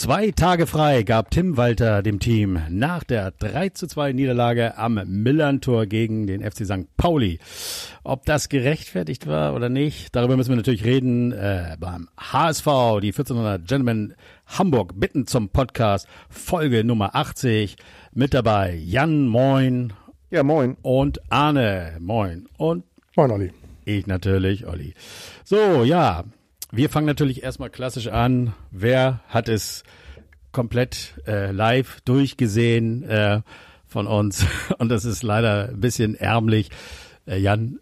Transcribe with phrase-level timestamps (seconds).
[0.00, 4.94] Zwei Tage frei gab Tim Walter dem Team nach der 3 zu 2 Niederlage am
[5.04, 6.96] Millantor gegen den FC St.
[6.96, 7.38] Pauli.
[8.02, 12.64] Ob das gerechtfertigt war oder nicht, darüber müssen wir natürlich reden äh, beim HSV,
[13.02, 14.14] die 1400 Gentlemen
[14.46, 17.76] Hamburg bitten zum Podcast, Folge Nummer 80.
[18.14, 19.92] Mit dabei Jan, moin.
[20.30, 20.78] Ja, moin.
[20.80, 22.48] Und Arne, moin.
[22.56, 22.84] Und
[23.16, 23.52] Moin, Olli.
[23.84, 24.94] ich natürlich, Olli.
[25.44, 26.24] So, ja,
[26.72, 28.52] wir fangen natürlich erstmal klassisch an.
[28.70, 29.82] Wer hat es
[30.52, 33.40] komplett äh, live durchgesehen äh,
[33.86, 34.46] von uns?
[34.78, 36.70] Und das ist leider ein bisschen ärmlich.
[37.26, 37.78] Äh, Jan,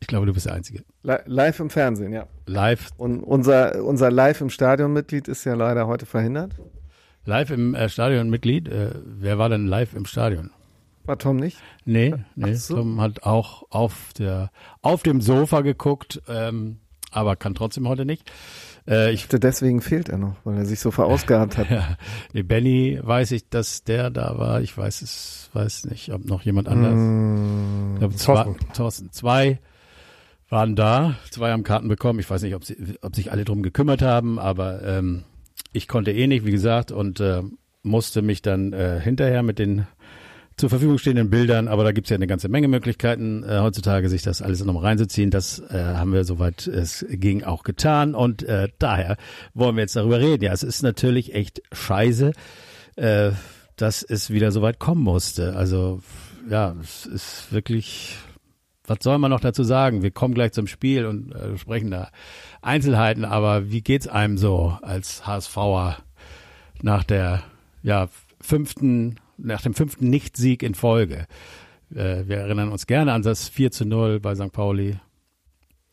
[0.00, 0.84] ich glaube, du bist der Einzige.
[1.02, 2.26] Li- Live im Fernsehen, ja.
[2.46, 6.52] Live, Und unser, unser Live im Stadion-Mitglied ist ja leider heute verhindert.
[7.24, 8.68] live im äh, Stadion Mitglied.
[8.68, 10.50] Äh, wer war denn live im Stadion?
[11.04, 11.56] War Tom nicht?
[11.86, 12.52] Nee, nee.
[12.54, 12.76] so.
[12.76, 14.50] Tom hat auch auf der
[14.82, 16.80] auf dem Sofa geguckt, ähm,
[17.12, 18.30] aber kann trotzdem heute nicht.
[18.86, 21.70] Äh, ich Deswegen fehlt er noch, weil er sich so verausgabt hat.
[21.70, 21.96] Ja,
[22.32, 24.60] nee, Benny weiß ich, dass der da war.
[24.62, 26.94] Ich weiß es, weiß nicht, ob noch jemand anders.
[26.94, 28.72] Mm, Ich glaube, zwei, Thorsten.
[28.72, 29.58] Thorsten, zwei
[30.48, 32.18] waren da, zwei haben Karten bekommen.
[32.20, 35.24] Ich weiß nicht, ob, sie, ob sich alle drum gekümmert haben, aber ähm,
[35.72, 37.42] ich konnte eh nicht, wie gesagt, und äh,
[37.82, 39.86] musste mich dann äh, hinterher mit den
[40.58, 44.22] zur Verfügung stehenden Bildern, aber da gibt's ja eine ganze Menge Möglichkeiten, äh, heutzutage sich
[44.22, 45.30] das alles nochmal reinzuziehen.
[45.30, 49.16] Das äh, haben wir soweit es ging auch getan und äh, daher
[49.54, 50.44] wollen wir jetzt darüber reden.
[50.44, 52.32] Ja, es ist natürlich echt scheiße,
[52.96, 53.30] äh,
[53.76, 55.54] dass es wieder so weit kommen musste.
[55.56, 56.00] Also
[56.50, 58.16] ja, es ist wirklich,
[58.86, 60.02] was soll man noch dazu sagen?
[60.02, 62.10] Wir kommen gleich zum Spiel und äh, sprechen da
[62.62, 65.98] Einzelheiten, aber wie geht's einem so als HSVer
[66.82, 67.42] nach der
[67.82, 68.08] ja,
[68.40, 71.26] fünften, nach dem fünften Nichtsieg in Folge?
[71.94, 74.52] Äh, wir erinnern uns gerne an das 4 zu 0 bei St.
[74.52, 74.96] Pauli.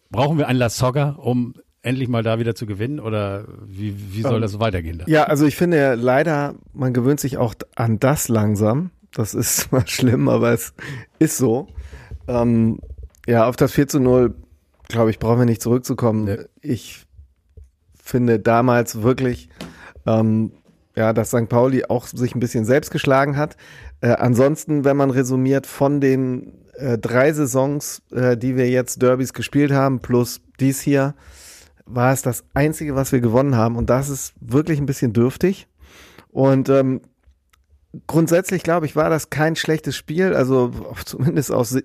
[0.09, 4.21] Brauchen wir einen La Soga, um endlich mal da wieder zu gewinnen oder wie, wie
[4.21, 4.99] soll Ähm, das weitergehen?
[4.99, 5.05] Da?
[5.07, 8.91] Ja, also ich finde leider, man gewöhnt sich auch an das langsam.
[9.11, 10.73] Das ist zwar schlimm, aber es
[11.19, 11.67] ist so.
[12.27, 12.79] Ähm,
[13.27, 14.35] ja, auf das 4 zu 0,
[14.87, 16.25] glaube ich, brauchen wir nicht zurückzukommen.
[16.25, 16.37] Nee.
[16.61, 17.05] Ich
[17.95, 19.49] finde damals wirklich,
[20.05, 20.51] ähm,
[20.95, 21.49] ja, dass St.
[21.49, 23.57] Pauli auch sich ein bisschen selbst geschlagen hat.
[24.01, 29.33] Äh, ansonsten, wenn man resümiert von den äh, drei Saisons, äh, die wir jetzt Derbys
[29.33, 31.15] gespielt haben, plus dies hier,
[31.85, 33.75] war es das einzige, was wir gewonnen haben.
[33.75, 35.67] Und das ist wirklich ein bisschen dürftig.
[36.31, 37.01] Und ähm,
[38.07, 40.33] grundsätzlich, glaube ich, war das kein schlechtes Spiel.
[40.33, 40.71] Also
[41.05, 41.77] zumindest aus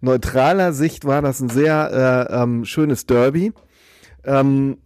[0.00, 3.52] neutraler Sicht war das ein sehr äh, ähm, schönes Derby.
[4.24, 4.78] Ähm,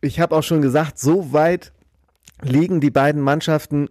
[0.00, 1.72] ich habe auch schon gesagt, so weit
[2.42, 3.88] liegen die beiden Mannschaften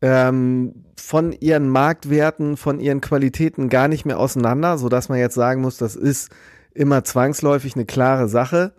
[0.00, 5.34] ähm, von ihren Marktwerten, von ihren Qualitäten gar nicht mehr auseinander, so dass man jetzt
[5.34, 6.30] sagen muss, das ist
[6.74, 8.72] immer zwangsläufig eine klare Sache.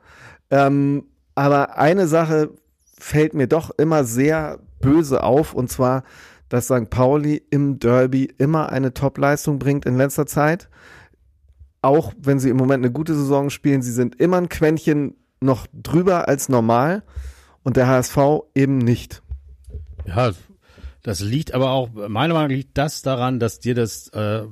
[0.52, 1.06] Ähm,
[1.36, 2.52] aber eine Sache
[3.00, 6.04] fällt mir doch immer sehr böse auf, und zwar,
[6.50, 6.90] dass St.
[6.90, 10.70] Pauli im Derby immer eine Top-Leistung bringt in letzter Zeit.
[11.82, 15.68] Auch wenn sie im Moment eine gute Saison spielen, sie sind immer ein Quäntchen noch
[15.74, 17.04] drüber als normal
[17.64, 18.18] und der HSV
[18.56, 19.22] eben nicht.
[20.06, 20.32] Ja,
[21.02, 24.44] das liegt aber auch, meiner Meinung nach liegt das daran, dass dir das, äh,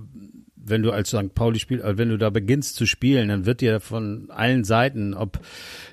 [0.55, 1.33] wenn du als St.
[1.33, 5.13] Pauli spielst, äh, wenn du da beginnst zu spielen, dann wird dir von allen Seiten,
[5.13, 5.39] ob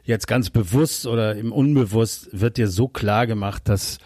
[0.05, 3.99] jetzt ganz bewusst oder im Unbewusst, wird dir so klar gemacht, dass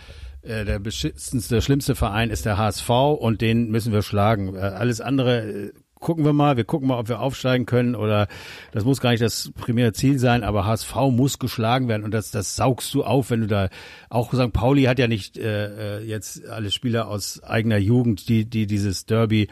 [0.43, 4.55] äh, der beschissenste, der schlimmste Verein ist der HSV und den müssen wir schlagen.
[4.55, 5.73] Äh, alles andere
[6.03, 8.29] gucken wir mal, wir gucken mal, ob wir aufsteigen können oder
[8.73, 12.31] das muss gar nicht das primäre Ziel sein, aber HSV muss geschlagen werden und das,
[12.31, 13.71] das saugst du auf, wenn du da,
[14.11, 14.53] auch St.
[14.53, 19.07] Pauli hat ja nicht äh, äh, jetzt alle Spieler aus eigener Jugend, die, die dieses
[19.07, 19.49] Derby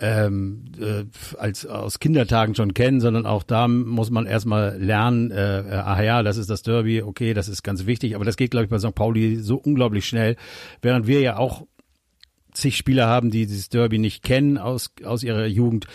[0.00, 1.04] ähm, äh,
[1.38, 6.22] als aus Kindertagen schon kennen, sondern auch da muss man erstmal lernen, äh, ach ja,
[6.22, 8.78] das ist das Derby, okay, das ist ganz wichtig, aber das geht, glaube ich, bei
[8.78, 8.94] St.
[8.94, 10.36] Pauli so unglaublich schnell,
[10.82, 11.66] während wir ja auch
[12.60, 15.86] zig Spieler haben, die dieses Derby nicht kennen aus, aus ihrer Jugend.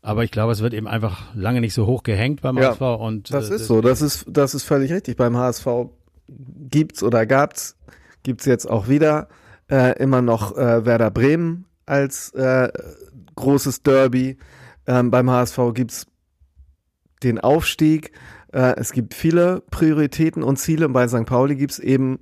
[0.00, 2.80] Aber ich glaube, es wird eben einfach lange nicht so hoch gehängt beim Ja, HSV.
[3.00, 5.16] Und, Das äh, ist so, das ist, das ist völlig richtig.
[5.16, 5.66] Beim HSV
[6.28, 7.76] gibt's oder gab's,
[8.22, 9.28] gibt's jetzt auch wieder
[9.70, 12.70] äh, immer noch äh, Werder Bremen als äh,
[13.36, 14.38] großes Derby.
[14.86, 16.06] Ähm, beim HSV gibt's
[17.22, 18.12] den Aufstieg.
[18.52, 20.86] Äh, es gibt viele Prioritäten und Ziele.
[20.86, 21.26] Und bei St.
[21.26, 22.18] Pauli gibt's eben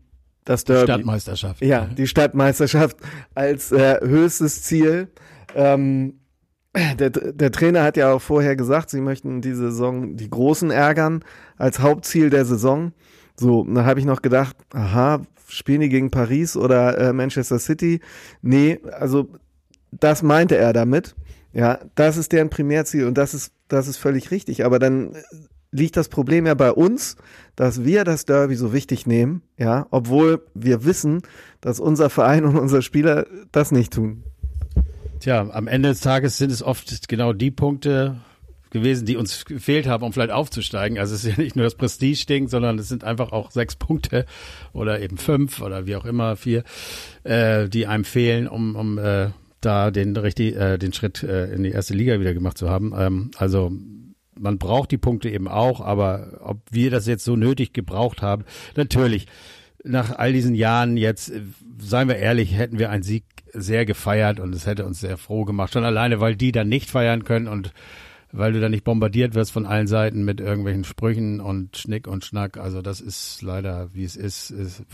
[0.50, 0.84] das Derby.
[0.84, 1.62] Stadtmeisterschaft.
[1.62, 2.96] Ja, die Stadtmeisterschaft
[3.34, 5.08] als äh, höchstes Ziel.
[5.54, 6.14] Ähm,
[6.74, 11.24] der, der Trainer hat ja auch vorher gesagt, sie möchten diese Saison die Großen ärgern
[11.56, 12.92] als Hauptziel der Saison.
[13.36, 18.00] So, dann habe ich noch gedacht, aha, spielen die gegen Paris oder äh, Manchester City?
[18.42, 19.28] Nee, also
[19.92, 21.14] das meinte er damit.
[21.52, 24.64] Ja, das ist deren Primärziel und das ist, das ist völlig richtig.
[24.64, 25.16] Aber dann
[25.72, 27.16] liegt das Problem ja bei uns,
[27.56, 31.22] dass wir das Derby so wichtig nehmen, ja, obwohl wir wissen,
[31.60, 34.24] dass unser Verein und unser Spieler das nicht tun.
[35.20, 38.16] Tja, am Ende des Tages sind es oft genau die Punkte
[38.70, 40.98] gewesen, die uns gefehlt haben, um vielleicht aufzusteigen.
[40.98, 44.24] Also es ist ja nicht nur das Prestige-Ding, sondern es sind einfach auch sechs Punkte
[44.72, 46.64] oder eben fünf oder wie auch immer, vier,
[47.24, 49.30] äh, die einem fehlen, um, um äh,
[49.60, 52.94] da den richtig, äh, den Schritt äh, in die erste Liga wieder gemacht zu haben.
[52.96, 53.72] Ähm, also
[54.40, 58.44] man braucht die Punkte eben auch, aber ob wir das jetzt so nötig gebraucht haben,
[58.76, 59.26] natürlich.
[59.82, 61.40] Nach all diesen Jahren jetzt, äh,
[61.78, 65.44] seien wir ehrlich, hätten wir einen Sieg sehr gefeiert und es hätte uns sehr froh
[65.44, 65.72] gemacht.
[65.72, 67.72] Schon alleine, weil die dann nicht feiern können und
[68.30, 72.24] weil du dann nicht bombardiert wirst von allen Seiten mit irgendwelchen Sprüchen und Schnick und
[72.24, 72.58] Schnack.
[72.58, 74.50] Also das ist leider, wie es ist.
[74.50, 74.84] ist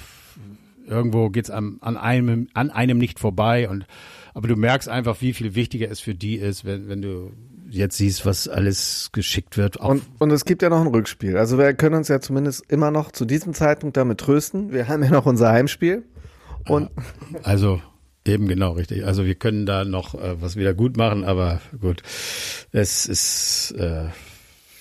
[0.86, 3.86] irgendwo geht's am, an einem an einem nicht vorbei und
[4.34, 7.32] aber du merkst einfach, wie viel wichtiger es für die ist, wenn, wenn du
[7.68, 9.76] jetzt siehst, was alles geschickt wird.
[9.76, 11.36] Und, und es gibt ja noch ein Rückspiel.
[11.36, 14.72] Also wir können uns ja zumindest immer noch zu diesem Zeitpunkt damit trösten.
[14.72, 16.04] Wir haben ja noch unser Heimspiel.
[16.66, 16.90] Und
[17.42, 17.80] also
[18.26, 19.06] Eben genau, richtig.
[19.06, 22.02] Also wir können da noch äh, was wieder gut machen, aber gut,
[22.72, 24.06] es ist äh,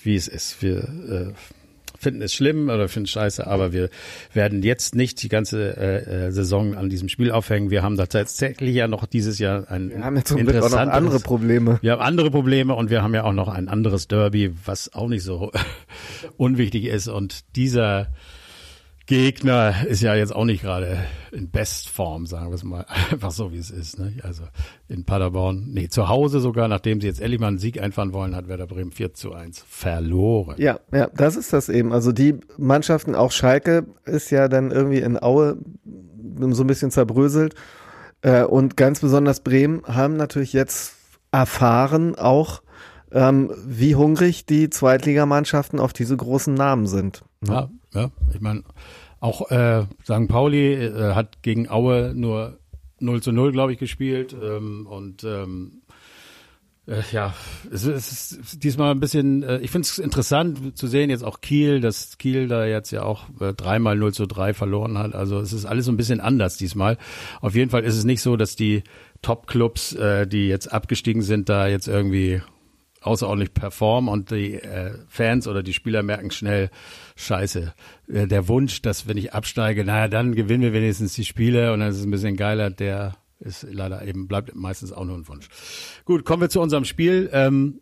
[0.02, 0.62] wie es ist.
[0.62, 1.32] Wir äh,
[2.06, 3.90] finden es schlimm oder finden es scheiße, aber wir
[4.32, 7.70] werden jetzt nicht die ganze äh, äh, Saison an diesem Spiel aufhängen.
[7.70, 10.78] Wir haben da tatsächlich ja noch dieses Jahr ein Wir haben zum Glück auch noch
[10.78, 11.80] andere Probleme.
[11.82, 15.08] Wir haben andere Probleme und wir haben ja auch noch ein anderes Derby, was auch
[15.08, 15.50] nicht so
[16.36, 17.08] unwichtig ist.
[17.08, 18.12] Und dieser
[19.06, 20.98] Gegner ist ja jetzt auch nicht gerade
[21.30, 23.98] in Bestform, sagen wir es mal, einfach so wie es ist.
[23.98, 24.14] Ne?
[24.22, 24.42] Also
[24.88, 28.34] in Paderborn, nee, zu Hause sogar, nachdem sie jetzt endlich mal einen Sieg einfahren wollen,
[28.34, 30.56] hat Werder Bremen 4 zu 1 verloren.
[30.58, 31.92] Ja, ja, das ist das eben.
[31.92, 35.58] Also die Mannschaften, auch Schalke ist ja dann irgendwie in Aue
[36.50, 37.54] so ein bisschen zerbröselt.
[38.22, 40.94] Äh, und ganz besonders Bremen haben natürlich jetzt
[41.30, 42.62] erfahren auch,
[43.12, 47.24] ähm, wie hungrig die Zweitligamannschaften auf diese großen Namen sind.
[47.40, 47.52] Ne?
[47.52, 48.62] Ja, ja, ich meine,
[49.20, 50.28] auch äh, St.
[50.28, 52.58] Pauli äh, hat gegen Aue nur
[53.00, 54.34] 0 zu 0, glaube ich, gespielt.
[54.40, 55.82] Ähm, und ähm,
[56.86, 57.34] äh, ja,
[57.72, 61.40] es es ist diesmal ein bisschen, äh, ich finde es interessant zu sehen, jetzt auch
[61.40, 65.14] Kiel, dass Kiel da jetzt ja auch äh, dreimal 0 zu 3 verloren hat.
[65.14, 66.96] Also es ist alles so ein bisschen anders diesmal.
[67.40, 68.84] Auf jeden Fall ist es nicht so, dass die
[69.22, 72.40] Top-Clubs, äh, die jetzt abgestiegen sind, da jetzt irgendwie
[73.06, 76.70] außerordentlich performen und die äh, Fans oder die Spieler merken schnell,
[77.16, 77.72] scheiße,
[78.08, 81.80] äh, der Wunsch, dass wenn ich absteige, naja, dann gewinnen wir wenigstens die Spiele und
[81.80, 85.28] dann ist es ein bisschen geiler, der ist leider eben, bleibt meistens auch nur ein
[85.28, 85.48] Wunsch.
[86.04, 87.28] Gut, kommen wir zu unserem Spiel.
[87.32, 87.80] Ähm,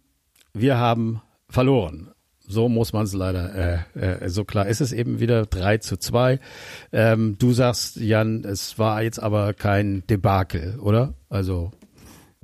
[0.52, 2.10] wir haben verloren.
[2.46, 5.96] So muss man es leider, äh, äh, so klar ist es eben wieder 3 zu
[5.96, 6.38] 2.
[6.92, 11.14] Ähm, du sagst, Jan, es war jetzt aber kein Debakel, oder?
[11.30, 11.72] Also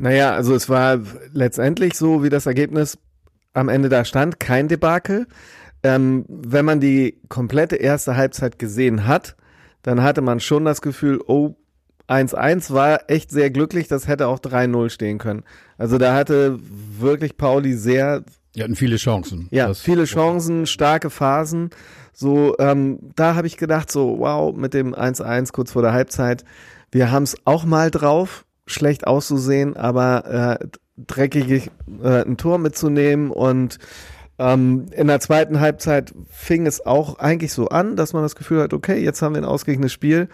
[0.01, 0.99] naja, also es war
[1.33, 2.97] letztendlich so, wie das Ergebnis
[3.53, 5.27] am Ende da stand, kein Debakel.
[5.83, 9.37] Ähm, wenn man die komplette erste Halbzeit gesehen hat,
[9.83, 11.55] dann hatte man schon das Gefühl, oh,
[12.09, 15.45] 1-1 war echt sehr glücklich, das hätte auch 3-0 stehen können.
[15.77, 16.59] Also da hatte
[16.99, 18.25] wirklich Pauli sehr.
[18.55, 19.49] Die hatten viele Chancen.
[19.51, 21.71] Ja, das viele Chancen, starke Phasen.
[22.15, 26.45] So, ähm, da habe ich gedacht, so, wow, mit dem 1-1 kurz vor der Halbzeit,
[26.91, 31.71] wir haben es auch mal drauf schlecht auszusehen, aber äh, dreckig
[32.03, 33.79] äh, ein Tor mitzunehmen und
[34.39, 38.63] ähm, in der zweiten Halbzeit fing es auch eigentlich so an, dass man das Gefühl
[38.63, 40.29] hat, okay, jetzt haben wir ein ausgeglichenes Spiel,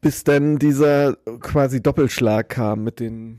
[0.00, 3.38] bis dann dieser quasi Doppelschlag kam mit den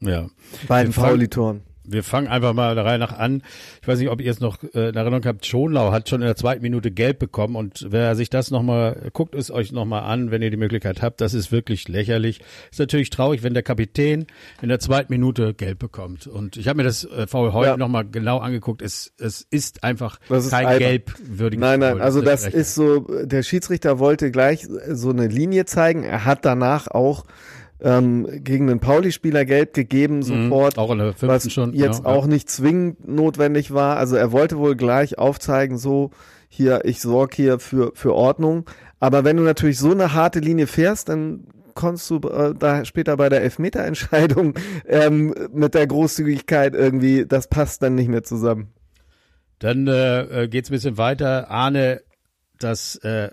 [0.00, 0.28] ja.
[0.68, 3.42] beiden Fauli-Toren wir fangen einfach mal der Reihe nach an.
[3.82, 5.46] Ich weiß nicht, ob ihr es noch äh, in Erinnerung habt.
[5.46, 9.34] Schonlau hat schon in der zweiten Minute gelb bekommen und wer sich das nochmal, guckt
[9.34, 11.20] es euch nochmal an, wenn ihr die Möglichkeit habt.
[11.20, 12.40] Das ist wirklich lächerlich.
[12.70, 14.26] Ist natürlich traurig, wenn der Kapitän
[14.62, 16.26] in der zweiten Minute gelb bekommt.
[16.26, 17.76] Und ich habe mir das äh, Foul heute ja.
[17.76, 18.82] nochmal genau angeguckt.
[18.82, 20.88] Es, es ist einfach ist kein albern.
[20.88, 25.64] gelbwürdiges Nein, nein, also das, das ist so, der Schiedsrichter wollte gleich so eine Linie
[25.64, 26.02] zeigen.
[26.02, 27.24] Er hat danach auch
[27.80, 30.22] ähm, gegen den Pauli-Spieler gelb gegeben, mhm.
[30.22, 30.78] sofort.
[30.78, 31.72] Auch in der fünften was schon.
[31.74, 32.28] Jetzt ja, auch ja.
[32.28, 33.96] nicht zwingend notwendig war.
[33.96, 36.10] Also er wollte wohl gleich aufzeigen, so
[36.48, 38.64] hier, ich sorge hier für, für Ordnung.
[38.98, 43.16] Aber wenn du natürlich so eine harte Linie fährst, dann konntest du äh, da später
[43.16, 44.54] bei der Elfmeterentscheidung
[44.86, 48.72] ähm, mit der Großzügigkeit irgendwie, das passt dann nicht mehr zusammen.
[49.58, 51.50] Dann äh, äh geht's ein bisschen weiter.
[51.50, 52.02] Arne,
[52.58, 53.30] das äh,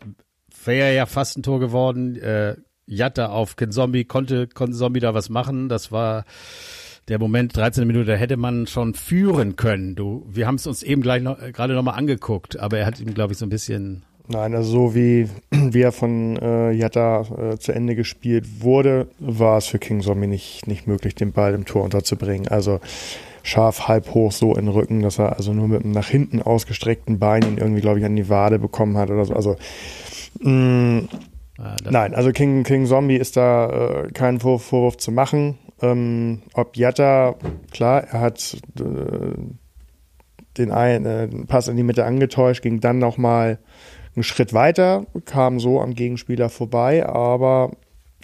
[0.65, 2.17] wäre ja fast ein Tor geworden.
[2.17, 5.69] Äh, Jatta auf Zombie, konnte Zombie da was machen.
[5.69, 6.25] Das war
[7.07, 9.95] der Moment, 13 Minuten, da hätte man schon führen können.
[9.95, 13.13] Du, wir haben es uns eben gleich noch, gerade nochmal angeguckt, aber er hat ihm,
[13.13, 14.03] glaube ich, so ein bisschen.
[14.29, 19.57] Nein, also so wie, wie er von äh, Jatta äh, zu Ende gespielt wurde, war
[19.57, 22.47] es für King Zombie nicht, nicht möglich, den Ball im Tor unterzubringen.
[22.47, 22.79] Also
[23.43, 26.41] scharf halb hoch so in den Rücken, dass er also nur mit einem nach hinten
[26.41, 29.33] ausgestreckten Bein ihn irgendwie, glaube ich, an die Wade bekommen hat oder so.
[29.33, 29.57] Also
[30.39, 31.17] mh, ah,
[31.57, 33.69] nein, also King, King Zombie ist da
[34.05, 35.57] äh, kein Vorwurf, Vorwurf zu machen.
[35.81, 37.35] Ähm, ob Jatta,
[37.71, 39.33] klar, er hat äh,
[40.57, 43.59] den einen äh, Pass in die Mitte angetäuscht, ging dann nochmal
[44.15, 47.71] einen Schritt weiter, kam so am Gegenspieler vorbei, aber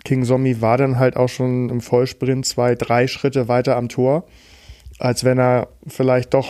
[0.04, 4.26] King Zombie war dann halt auch schon im Vollsprint zwei, drei Schritte weiter am Tor,
[5.00, 6.48] als wenn er vielleicht doch,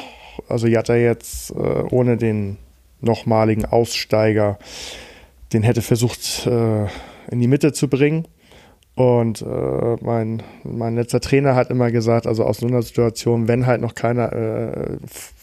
[0.47, 2.57] also Jatta jetzt äh, ohne den
[3.01, 4.59] nochmaligen Aussteiger,
[5.53, 6.85] den hätte versucht äh,
[7.31, 8.27] in die Mitte zu bringen.
[8.95, 13.65] Und äh, mein, mein letzter Trainer hat immer gesagt, also aus so einer Situation, wenn
[13.65, 14.97] halt noch keiner äh,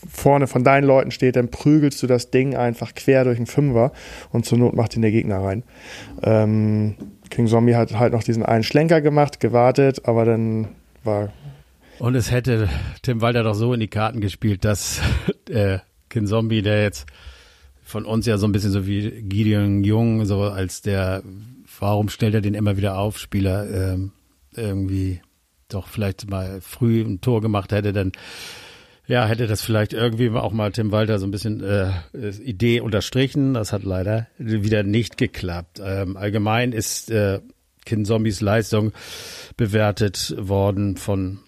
[0.06, 3.92] vorne von deinen Leuten steht, dann prügelst du das Ding einfach quer durch den Fünfer
[4.30, 5.62] und zur Not macht ihn der Gegner rein.
[6.22, 6.96] Ähm,
[7.30, 10.68] King Zombie hat halt noch diesen einen Schlenker gemacht, gewartet, aber dann
[11.02, 11.32] war.
[11.98, 12.68] Und es hätte
[13.00, 15.00] Tim Walter doch so in die Karten gespielt, dass
[15.48, 15.78] äh,
[16.10, 17.06] King Zombie, der jetzt
[17.86, 21.22] von uns ja so ein bisschen so wie Gideon Jung, so als der
[21.78, 24.12] warum stellt er den immer wieder auf, Spieler ähm,
[24.54, 25.20] irgendwie
[25.68, 28.12] doch vielleicht mal früh ein Tor gemacht hätte, dann
[29.06, 31.92] ja, hätte das vielleicht irgendwie auch mal Tim Walter so ein bisschen äh,
[32.42, 33.54] Idee unterstrichen.
[33.54, 35.80] Das hat leider wieder nicht geklappt.
[35.80, 37.40] Ähm, allgemein ist äh,
[37.84, 38.92] Kin Zombies Leistung
[39.56, 41.38] bewertet worden von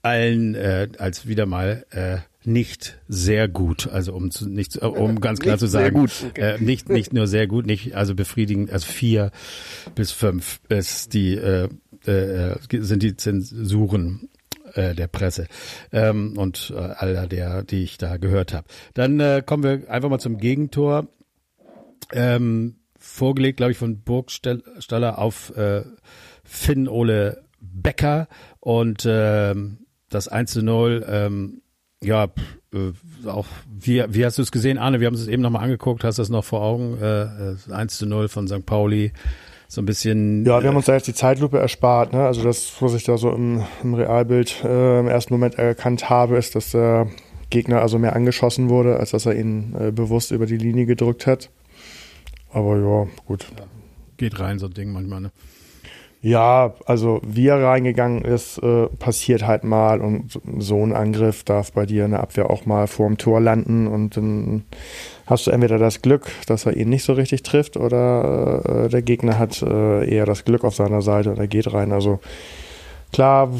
[0.00, 5.40] allen äh, als wieder mal äh, nicht sehr gut, also um zu, nicht, um ganz
[5.40, 6.12] klar zu sagen, gut.
[6.30, 6.54] Okay.
[6.54, 9.30] Äh, nicht nicht nur sehr gut, nicht also befriedigend, also vier
[9.94, 11.68] bis fünf ist die äh,
[12.06, 14.28] äh, sind die Zensuren
[14.74, 15.46] äh, der Presse
[15.92, 18.66] ähm, und äh, aller der, die ich da gehört habe.
[18.94, 21.08] Dann äh, kommen wir einfach mal zum Gegentor.
[22.12, 25.82] Ähm, vorgelegt, glaube ich, von Burgstaller auf äh,
[26.44, 28.28] Finn Ole Becker
[28.60, 29.54] und äh,
[30.08, 31.62] das 1 zu 0 ähm,
[32.06, 32.28] ja,
[32.72, 35.00] äh, auch, wie, wie hast du es gesehen, Arne?
[35.00, 36.98] Wir haben es eben nochmal angeguckt, hast du es noch vor Augen?
[37.00, 38.64] Äh, 1 äh, zu 0 von St.
[38.64, 39.12] Pauli.
[39.68, 40.44] So ein bisschen.
[40.44, 42.12] Ja, wir haben uns da jetzt die Zeitlupe erspart.
[42.12, 42.24] Ne?
[42.24, 46.36] Also das, was ich da so im, im Realbild äh, im ersten Moment erkannt habe,
[46.36, 47.08] ist, dass der
[47.50, 51.26] Gegner also mehr angeschossen wurde, als dass er ihn äh, bewusst über die Linie gedrückt
[51.26, 51.50] hat.
[52.50, 53.46] Aber ja, gut.
[53.58, 53.64] Ja,
[54.16, 55.32] geht rein, so ein Ding manchmal, ne?
[56.22, 61.72] Ja, also wie er reingegangen ist, äh, passiert halt mal und so ein Angriff darf
[61.72, 64.64] bei dir in der Abwehr auch mal vorm Tor landen und dann
[65.26, 69.02] hast du entweder das Glück, dass er ihn nicht so richtig trifft oder äh, der
[69.02, 71.92] Gegner hat äh, eher das Glück auf seiner Seite und er geht rein.
[71.92, 72.18] Also
[73.12, 73.50] klar,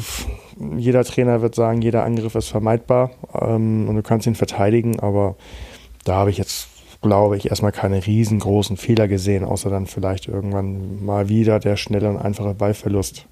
[0.75, 5.35] jeder Trainer wird sagen, jeder Angriff ist vermeidbar ähm, und du kannst ihn verteidigen, aber
[6.03, 6.69] da habe ich jetzt
[7.01, 12.09] glaube ich, erstmal keine riesengroßen Fehler gesehen, außer dann vielleicht irgendwann mal wieder der schnelle
[12.09, 13.27] und einfache Ballverlust,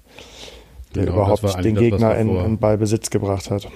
[0.94, 3.68] der genau, überhaupt den Gegner in, in Ballbesitz gebracht hat.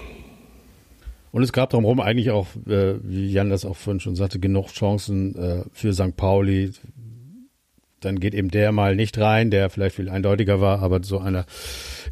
[1.32, 4.68] Und es gab drumherum eigentlich auch, äh, wie Jan das auch vorhin schon sagte, genug
[4.68, 6.16] Chancen äh, für St.
[6.16, 6.72] Pauli.
[8.00, 11.44] Dann geht eben der mal nicht rein, der vielleicht viel eindeutiger war, aber so einer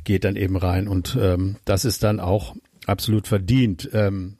[0.04, 0.86] geht dann eben rein.
[0.86, 2.54] Und ähm, das ist dann auch
[2.86, 3.90] absolut verdient.
[3.92, 4.36] Ähm,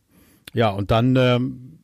[0.52, 1.77] ja, und dann ähm,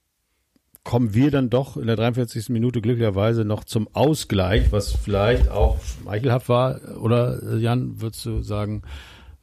[0.85, 2.51] kommen wir dann doch in der 43.
[2.51, 6.79] Minute glücklicherweise noch zum Ausgleich, was vielleicht auch schmeichelhaft war.
[7.01, 8.83] Oder Jan, würdest du sagen,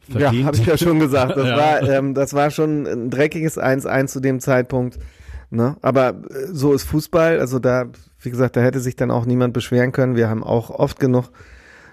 [0.08, 0.34] verdient?
[0.42, 1.36] Ja, habe ich ja schon gesagt.
[1.36, 1.58] Das, ja.
[1.58, 5.00] war, ähm, das war schon ein dreckiges 1-1 zu dem Zeitpunkt.
[5.50, 5.78] Ne?
[5.82, 7.40] Aber äh, so ist Fußball.
[7.40, 7.86] Also da,
[8.20, 10.16] wie gesagt, da hätte sich dann auch niemand beschweren können.
[10.16, 11.32] Wir haben auch oft genug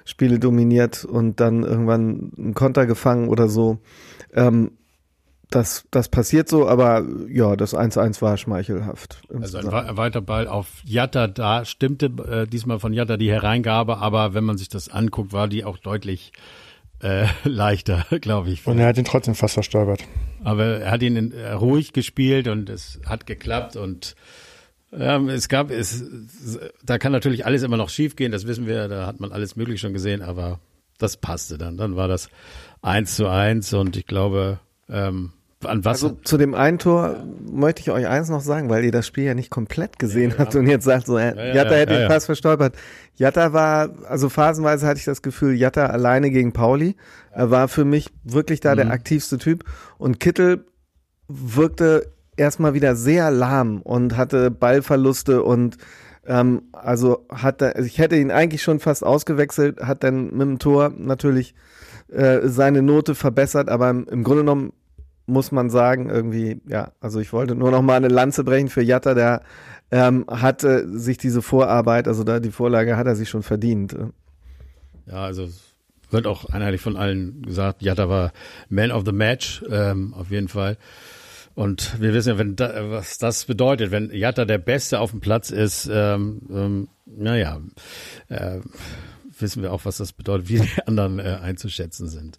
[0.05, 3.79] Spiele dominiert und dann irgendwann einen Konter gefangen oder so.
[4.35, 4.73] Ähm,
[5.51, 9.23] das, das passiert so, aber ja, das 1-1 war schmeichelhaft.
[9.33, 14.35] Also ein weiter Ball auf Jatta, da stimmte äh, diesmal von Jatta die Hereingabe, aber
[14.35, 16.33] wenn man sich das anguckt, war die auch deutlich
[17.01, 18.67] äh, leichter, glaube ich.
[18.67, 20.05] Und er hat ihn trotzdem fast verstolpert.
[20.45, 24.17] Aber er hat ihn in, äh, ruhig gespielt und es hat geklappt und
[24.93, 26.05] ähm, es gab, es,
[26.83, 29.81] da kann natürlich alles immer noch schiefgehen, das wissen wir, da hat man alles möglich
[29.81, 30.61] schon gesehen, aber
[30.99, 31.77] das passte dann.
[31.77, 32.29] Dann war das
[32.83, 35.33] 1 zu 1 und ich glaube, ähm,
[35.65, 36.05] an was?
[36.05, 37.25] Also zu dem einen Tor ja.
[37.51, 40.39] möchte ich euch eins noch sagen, weil ihr das Spiel ja nicht komplett gesehen ja,
[40.39, 42.77] habt und jetzt sagt so, äh, ja, Jatta hätte den Pass verstolpert.
[43.17, 46.97] Jatta war, also phasenweise hatte ich das Gefühl, Jatta alleine gegen Pauli.
[47.33, 48.77] Er war für mich wirklich da mhm.
[48.77, 49.65] der aktivste Typ
[49.99, 50.65] und Kittel
[51.27, 55.77] wirkte erstmal wieder sehr lahm und hatte Ballverluste und
[56.27, 60.59] ähm, also hat er, ich hätte ihn eigentlich schon fast ausgewechselt, hat dann mit dem
[60.59, 61.55] Tor natürlich
[62.13, 64.73] äh, seine Note verbessert, aber im, im Grunde genommen
[65.29, 68.83] muss man sagen, irgendwie, ja, also ich wollte nur noch mal eine Lanze brechen für
[68.83, 69.43] Jatta, der
[69.91, 73.97] ähm, hatte sich diese Vorarbeit, also da die Vorlage hat er sich schon verdient.
[75.07, 75.49] Ja, also
[76.11, 78.33] wird auch einheitlich von allen gesagt, Jatta war
[78.69, 80.79] Man of the Match, ähm, auf jeden Fall.
[81.55, 85.21] Und wir wissen ja, wenn da, was das bedeutet, wenn Jatta der Beste auf dem
[85.21, 87.61] Platz ist, ähm, ähm, naja,
[88.29, 88.61] äh,
[89.41, 92.37] wissen wir auch, was das bedeutet, wie die anderen äh, einzuschätzen sind.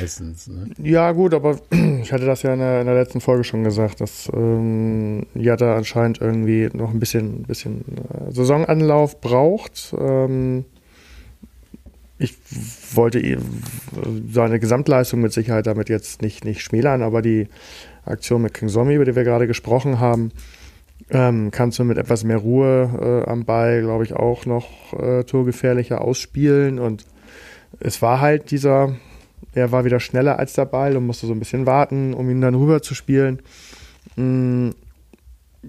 [0.00, 0.48] Meistens.
[0.48, 0.70] Ne?
[0.82, 1.58] Ja, gut, aber
[2.02, 5.76] ich hatte das ja in der, in der letzten Folge schon gesagt, dass ähm, Jatta
[5.76, 9.94] anscheinend irgendwie noch ein bisschen, bisschen äh, Saisonanlauf braucht.
[9.98, 10.64] Ähm,
[12.18, 12.34] ich
[12.94, 13.38] wollte
[14.32, 17.48] seine Gesamtleistung mit Sicherheit damit jetzt nicht, nicht schmälern, aber die
[18.06, 20.30] Aktion mit King Zombie, über die wir gerade gesprochen haben,
[21.10, 25.24] ähm, kannst du mit etwas mehr Ruhe äh, am Ball, glaube ich, auch noch äh,
[25.24, 26.78] torgefährlicher ausspielen.
[26.78, 27.04] Und
[27.80, 28.96] es war halt dieser,
[29.54, 32.40] er war wieder schneller als der Ball und musste so ein bisschen warten, um ihn
[32.40, 33.40] dann rüber zu spielen.
[34.16, 34.74] Mhm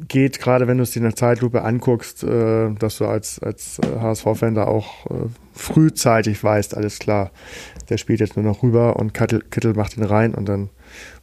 [0.07, 3.79] geht, gerade wenn du es dir in der Zeitlupe anguckst, äh, dass du als, als
[3.79, 7.31] HSV-Fan äh, da auch äh, frühzeitig weißt, alles klar,
[7.89, 10.69] der spielt jetzt nur noch rüber und Kittel, Kittel macht ihn rein und dann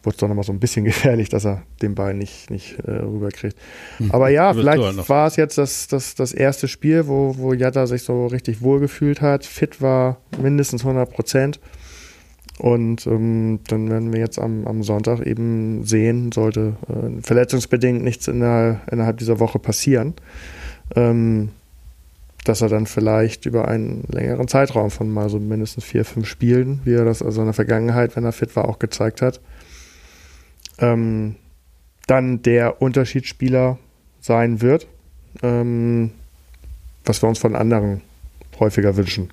[0.03, 2.93] wurde es doch nochmal so ein bisschen gefährlich, dass er den Ball nicht, nicht äh,
[2.93, 3.57] rüberkriegt.
[3.99, 4.11] Mhm.
[4.11, 8.03] Aber ja, vielleicht war es jetzt das, das, das erste Spiel, wo, wo Jatta sich
[8.03, 11.61] so richtig wohlgefühlt hat, fit war, mindestens 100 Prozent.
[12.59, 18.29] Und ähm, dann werden wir jetzt am, am Sonntag eben sehen, sollte äh, verletzungsbedingt nichts
[18.29, 20.15] in der, innerhalb dieser Woche passieren,
[20.95, 21.51] ähm,
[22.45, 26.81] dass er dann vielleicht über einen längeren Zeitraum von mal so mindestens vier, fünf Spielen,
[26.85, 29.41] wie er das also in der Vergangenheit, wenn er fit war, auch gezeigt hat,
[30.79, 31.37] ähm,
[32.07, 33.79] dann der Unterschiedsspieler
[34.21, 34.87] sein wird,
[35.43, 36.11] ähm,
[37.05, 38.03] was wir uns von anderen
[38.59, 39.33] häufiger wünschen.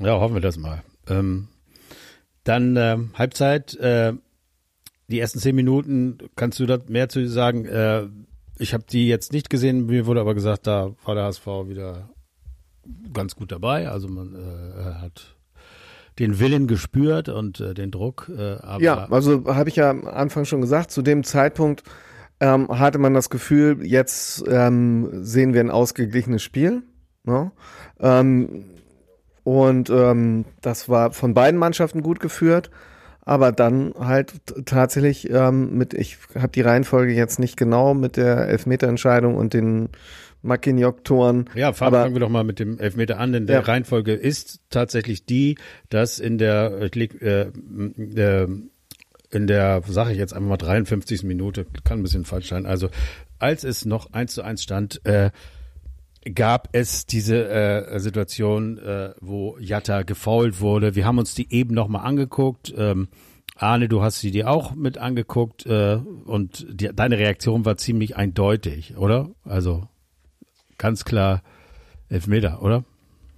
[0.00, 0.82] Ja, hoffen wir das mal.
[1.08, 1.48] Ähm,
[2.44, 4.12] dann äh, Halbzeit, äh,
[5.08, 7.66] die ersten zehn Minuten, kannst du da mehr zu sagen?
[7.66, 8.06] Äh,
[8.58, 12.08] ich habe die jetzt nicht gesehen, mir wurde aber gesagt, da war der HSV wieder
[13.12, 13.88] ganz gut dabei.
[13.88, 15.36] Also man äh, hat
[16.18, 18.30] den Willen gespürt und äh, den Druck.
[18.36, 21.82] Äh, ja, also habe ich ja am Anfang schon gesagt, zu dem Zeitpunkt
[22.40, 26.82] ähm, hatte man das Gefühl, jetzt ähm, sehen wir ein ausgeglichenes Spiel.
[27.24, 27.52] Ne?
[28.00, 28.64] Ähm,
[29.44, 32.70] und ähm, das war von beiden Mannschaften gut geführt,
[33.24, 38.48] aber dann halt tatsächlich ähm, mit, ich habe die Reihenfolge jetzt nicht genau mit der
[38.48, 39.88] Elfmeterentscheidung und den
[40.42, 41.50] Mackignoc-Toren.
[41.54, 43.62] Ja, fangen, fangen wir doch mal mit dem Elfmeter an, denn der ja.
[43.62, 45.56] Reihenfolge ist tatsächlich die,
[45.88, 48.48] dass in der, äh, äh,
[49.30, 51.22] in der, sage ich jetzt einfach mal 53.
[51.22, 52.88] Minute, kann ein bisschen falsch sein, also
[53.38, 55.30] als es noch eins zu eins stand, äh,
[56.34, 60.94] gab es diese äh, Situation, äh, wo Jatta gefault wurde.
[60.94, 62.72] Wir haben uns die eben nochmal angeguckt.
[62.76, 63.08] Ähm,
[63.56, 68.16] Arne, du hast sie dir auch mit angeguckt äh, und die, deine Reaktion war ziemlich
[68.16, 69.30] eindeutig, oder?
[69.44, 69.88] Also
[70.82, 71.42] ganz klar
[72.08, 72.82] Elfmeter, oder?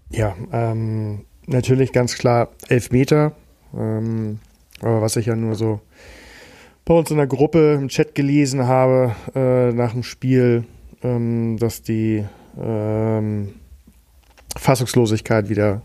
[0.09, 3.33] Ja, ähm, natürlich ganz klar Elfmeter.
[3.77, 4.39] Ähm,
[4.81, 5.81] aber was ich ja nur so
[6.87, 10.65] bei uns in der Gruppe im Chat gelesen habe äh, nach dem Spiel,
[11.03, 12.25] ähm, dass die
[12.59, 13.55] ähm,
[14.57, 15.83] Fassungslosigkeit wieder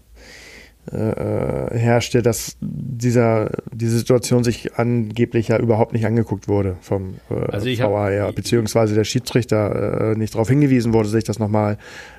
[0.92, 7.52] äh, herrschte, dass dieser, diese Situation sich angeblich ja überhaupt nicht angeguckt wurde vom äh,
[7.52, 11.78] also VAR, beziehungsweise der Schiedsrichter äh, nicht darauf hingewiesen wurde, sich das nochmal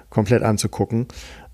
[0.08, 1.06] komplett anzugucken.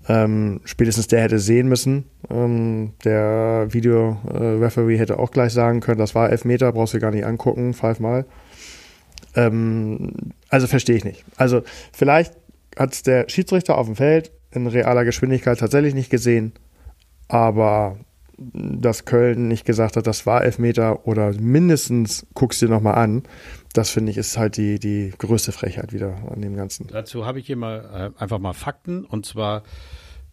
[0.09, 2.05] Ähm, spätestens der hätte sehen müssen.
[2.29, 7.25] Ähm, der Video-Referee hätte auch gleich sagen können, das war Elfmeter, brauchst du gar nicht
[7.25, 8.25] angucken, fünfmal.
[9.35, 10.13] Ähm,
[10.49, 11.25] also verstehe ich nicht.
[11.35, 12.33] Also vielleicht
[12.77, 16.53] hat der Schiedsrichter auf dem Feld in realer Geschwindigkeit tatsächlich nicht gesehen,
[17.27, 17.97] aber
[18.53, 23.23] dass Köln nicht gesagt hat, das war Elfmeter oder mindestens guckst dir nochmal an,
[23.73, 26.87] das finde ich ist halt die, die größte Frechheit wieder an dem Ganzen.
[26.87, 29.63] Dazu habe ich hier mal äh, einfach mal Fakten und zwar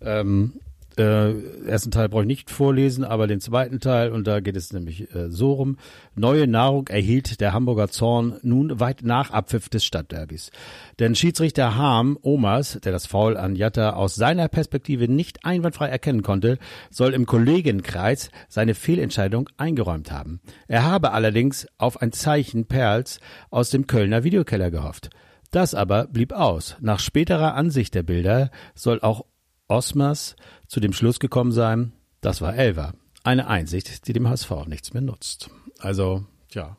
[0.02, 0.60] ähm,
[0.96, 4.72] äh, ersten Teil brauche ich nicht vorlesen, aber den zweiten Teil, und da geht es
[4.72, 5.76] nämlich äh, so rum.
[6.14, 10.50] Neue Nahrung erhielt der Hamburger Zorn nun weit nach Abpfiff des Stadtderbys.
[10.98, 16.22] Denn Schiedsrichter Harm Omas, der das Foul an Jatta aus seiner Perspektive nicht einwandfrei erkennen
[16.22, 16.58] konnte,
[16.90, 20.40] soll im Kollegenkreis seine Fehlentscheidung eingeräumt haben.
[20.68, 25.10] Er habe allerdings auf ein Zeichen Perls aus dem Kölner Videokeller gehofft.
[25.50, 26.76] Das aber blieb aus.
[26.80, 29.24] Nach späterer Ansicht der Bilder soll auch
[29.68, 32.94] Osmers zu dem Schluss gekommen sein, das war Elva.
[33.22, 35.50] Eine Einsicht, die dem HSV nichts mehr nutzt.
[35.78, 36.76] Also, ja,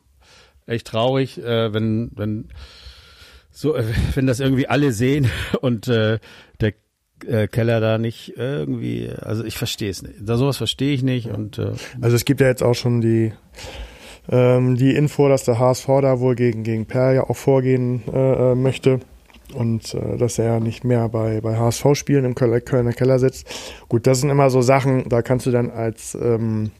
[0.67, 2.49] echt traurig, äh, wenn, wenn,
[3.51, 5.29] so, äh, wenn das irgendwie alle sehen
[5.61, 6.19] und äh,
[6.59, 6.73] der
[7.25, 10.15] äh, Keller da nicht irgendwie, also ich verstehe es nicht.
[10.21, 13.33] Da sowas verstehe ich nicht und äh, also es gibt ja jetzt auch schon die
[14.27, 18.51] ähm, die Info, dass der HSV da wohl gegen gegen Perl ja auch vorgehen äh,
[18.51, 18.99] äh möchte.
[19.53, 23.47] Und äh, dass er nicht mehr bei, bei HSV-Spielen im Kölner, Keller sitzt.
[23.87, 26.71] Gut, das sind immer so Sachen, da kannst du dann als ähm,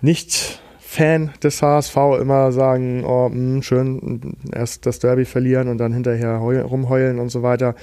[0.00, 5.78] nicht Fan des HSV immer sagen, oh, mh, hm, schön, erst das Derby verlieren und
[5.78, 7.76] dann hinterher rumheulen und so weiter.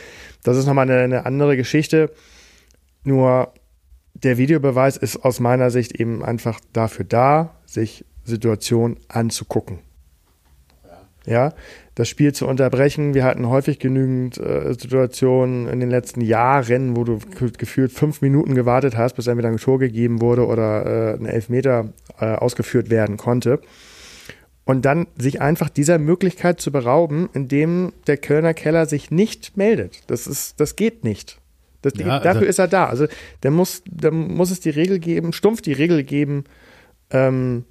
[0.44, 2.12] Das ist nochmal eine, eine andere Geschichte.
[3.04, 3.54] Nur
[4.14, 9.80] der Videobeweis ist aus meiner Sicht eben einfach dafür da, sich Situationen anzugucken.
[11.28, 11.54] Ja,
[11.94, 13.14] das Spiel zu unterbrechen.
[13.14, 17.20] Wir hatten häufig genügend äh, Situationen in den letzten Jahren, wo du
[17.58, 21.90] gefühlt fünf Minuten gewartet hast, bis entweder ein Tor gegeben wurde oder äh, ein Elfmeter
[22.20, 23.60] äh, ausgeführt werden konnte.
[24.64, 30.10] Und dann sich einfach dieser Möglichkeit zu berauben, indem der Kölner Keller sich nicht meldet.
[30.10, 31.40] Das ist, das geht nicht.
[31.82, 32.86] Das, ja, dafür also ist er da.
[32.86, 33.08] Also
[33.44, 36.46] der muss, der muss es die Regel geben, stumpf die Regel geben,
[37.12, 37.66] ähm,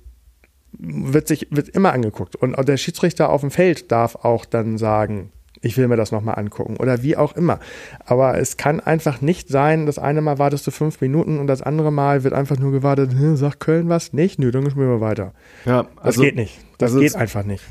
[0.79, 2.37] wird sich, wird immer angeguckt.
[2.37, 6.39] Und der Schiedsrichter auf dem Feld darf auch dann sagen, ich will mir das nochmal
[6.39, 7.59] angucken oder wie auch immer.
[8.05, 11.63] Aber es kann einfach nicht sein, das eine Mal wartest du fünf Minuten und das
[11.63, 14.13] andere Mal wird einfach nur gewartet, sagt Köln was?
[14.13, 14.39] Nicht?
[14.39, 15.33] Nö, dann spielen wir weiter.
[15.65, 16.59] Ja, also, das geht nicht.
[16.79, 17.65] Das also geht einfach nicht.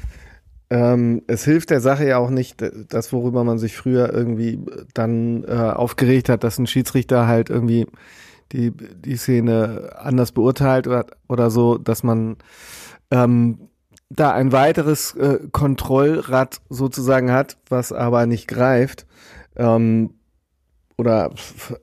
[0.70, 4.60] Ähm, es hilft der Sache ja auch nicht, das, worüber man sich früher irgendwie
[4.94, 7.86] dann äh, aufgeregt hat, dass ein Schiedsrichter halt irgendwie
[8.52, 12.38] die, die Szene anders beurteilt oder, oder so, dass man
[13.12, 13.70] ähm,
[14.10, 19.06] da ein weiteres äh, Kontrollrad sozusagen hat, was aber nicht greift.
[19.56, 20.12] Ähm,
[20.98, 21.32] oder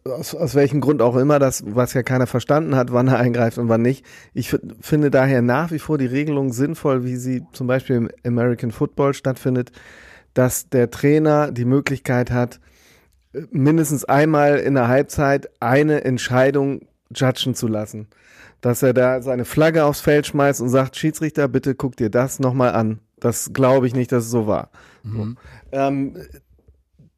[0.05, 3.59] aus, aus welchem Grund auch immer, das, was ja keiner verstanden hat, wann er eingreift
[3.59, 4.07] und wann nicht.
[4.33, 8.71] Ich finde daher nach wie vor die Regelung sinnvoll, wie sie zum Beispiel im American
[8.71, 9.71] Football stattfindet,
[10.33, 12.59] dass der Trainer die Möglichkeit hat,
[13.51, 18.09] mindestens einmal in der Halbzeit eine Entscheidung judgen zu lassen
[18.63, 22.39] dass er da seine Flagge aufs Feld schmeißt und sagt, Schiedsrichter, bitte guck dir das
[22.39, 23.01] nochmal an.
[23.21, 24.71] Das glaube ich nicht, dass es so war.
[25.03, 25.37] Mhm.
[25.71, 25.79] So.
[25.79, 26.17] Ähm,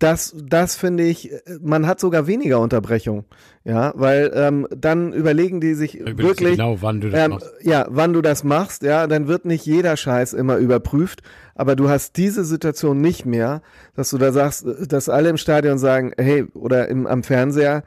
[0.00, 1.30] das, das finde ich,
[1.60, 3.24] man hat sogar weniger Unterbrechung,
[3.62, 7.52] ja, weil ähm, dann überlegen die sich wirklich genau, wann du das ähm, machst.
[7.62, 11.22] Ja, wann du das machst, ja, dann wird nicht jeder Scheiß immer überprüft,
[11.54, 13.62] aber du hast diese Situation nicht mehr,
[13.94, 17.84] dass du da sagst, dass alle im Stadion sagen, hey, oder im, am Fernseher,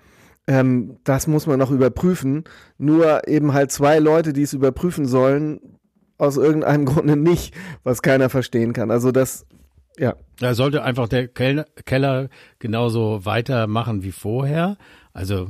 [0.48, 2.46] ähm, das muss man noch überprüfen.
[2.78, 5.60] Nur eben halt zwei Leute, die es überprüfen sollen,
[6.18, 8.90] aus irgendeinem Grunde nicht, was keiner verstehen kann.
[8.90, 9.46] Also das,
[9.98, 10.16] ja.
[10.40, 12.30] Da sollte einfach der Keller
[12.60, 14.78] genauso weitermachen wie vorher.
[15.14, 15.50] Also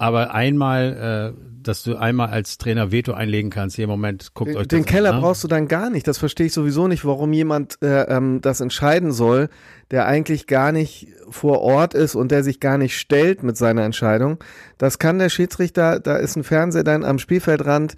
[0.00, 4.48] aber einmal, äh, dass du einmal als Trainer Veto einlegen kannst, hier im Moment, guckt
[4.48, 5.20] den, euch das Den Keller an, ne?
[5.20, 6.08] brauchst du dann gar nicht.
[6.08, 9.50] Das verstehe ich sowieso nicht, warum jemand äh, ähm, das entscheiden soll,
[9.90, 13.82] der eigentlich gar nicht vor Ort ist und der sich gar nicht stellt mit seiner
[13.82, 14.42] Entscheidung.
[14.78, 17.94] Das kann der Schiedsrichter, da ist ein Fernseher dann am Spielfeldrand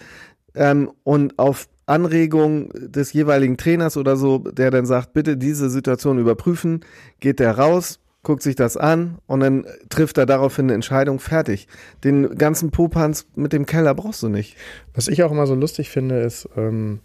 [0.56, 6.18] ähm, und auf Anregung des jeweiligen Trainers oder so, der dann sagt, bitte diese Situation
[6.18, 6.80] überprüfen,
[7.20, 11.66] geht der raus, guckt sich das an und dann trifft er daraufhin eine Entscheidung, fertig.
[12.04, 14.56] Den ganzen Popanz mit dem Keller brauchst du nicht.
[14.94, 17.00] Was ich auch immer so lustig finde, ist, ähm,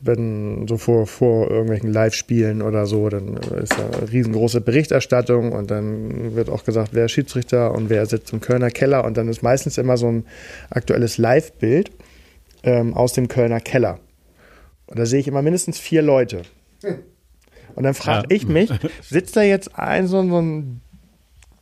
[0.00, 5.70] wenn so vor, vor irgendwelchen Live-Spielen oder so, dann ist da eine riesengroße Berichterstattung und
[5.70, 9.28] dann wird auch gesagt, wer ist Schiedsrichter und wer sitzt im Kölner Keller und dann
[9.28, 10.26] ist meistens immer so ein
[10.70, 11.90] aktuelles Live-Bild
[12.62, 13.98] ähm, aus dem Kölner Keller.
[14.86, 16.42] Und da sehe ich immer mindestens vier Leute.
[16.82, 16.98] Hm.
[17.74, 18.36] Und dann frage ja.
[18.36, 18.70] ich mich,
[19.02, 20.80] sitzt da jetzt ein so, so ein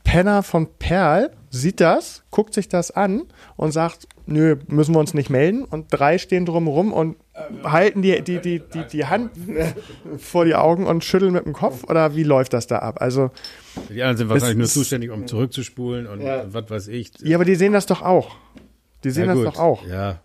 [0.04, 3.24] Penner von Perl, sieht das, guckt sich das an
[3.56, 5.64] und sagt, nö, müssen wir uns nicht melden.
[5.64, 7.16] Und drei stehen drumherum und
[7.64, 9.30] halten die, die, die, die, die Hand
[10.18, 11.84] vor die Augen und schütteln mit dem Kopf?
[11.84, 13.00] Oder wie läuft das da ab?
[13.00, 13.30] Also,
[13.88, 16.44] die anderen sind wahrscheinlich nur zuständig, um zurückzuspulen und ja.
[16.52, 17.12] was weiß ich.
[17.22, 18.36] Ja, aber die sehen das doch auch.
[19.04, 19.86] Die sehen ja, das doch auch.
[19.86, 20.20] Ja,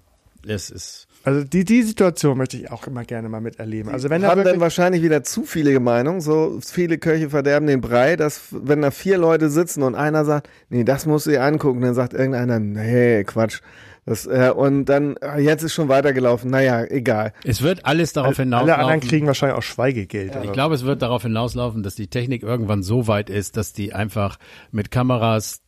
[0.45, 3.91] es ist also die, die Situation möchte ich auch immer gerne mal miterleben.
[3.91, 8.15] Also wenn haben dann wahrscheinlich wieder zu viele Meinungen, so viele Köche verderben den Brei,
[8.15, 11.93] dass wenn da vier Leute sitzen und einer sagt, nee, das muss sie angucken, dann
[11.93, 13.61] sagt irgendeiner, nee, Quatsch.
[14.07, 17.33] Das, äh, und dann, ah, jetzt ist schon weitergelaufen, naja, egal.
[17.43, 18.73] Es wird alles darauf hinauslaufen.
[18.73, 20.33] Alle anderen kriegen wahrscheinlich auch Schweigegeld.
[20.33, 20.43] Ja.
[20.45, 23.93] Ich glaube, es wird darauf hinauslaufen, dass die Technik irgendwann so weit ist, dass die
[23.93, 24.39] einfach
[24.71, 25.59] mit Kameras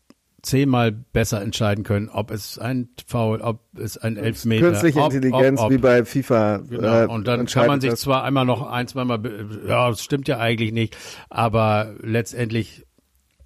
[0.42, 5.60] zehnmal besser entscheiden können, ob es ein Foul, ob es ein Elfmeter, künstliche ob, Intelligenz
[5.60, 6.58] ob, ob, wie bei FIFA.
[6.70, 7.04] Genau.
[7.04, 9.22] Äh, und dann kann man sich zwar einmal noch ein, zweimal,
[9.68, 10.98] ja, das stimmt ja eigentlich nicht,
[11.30, 12.86] aber letztendlich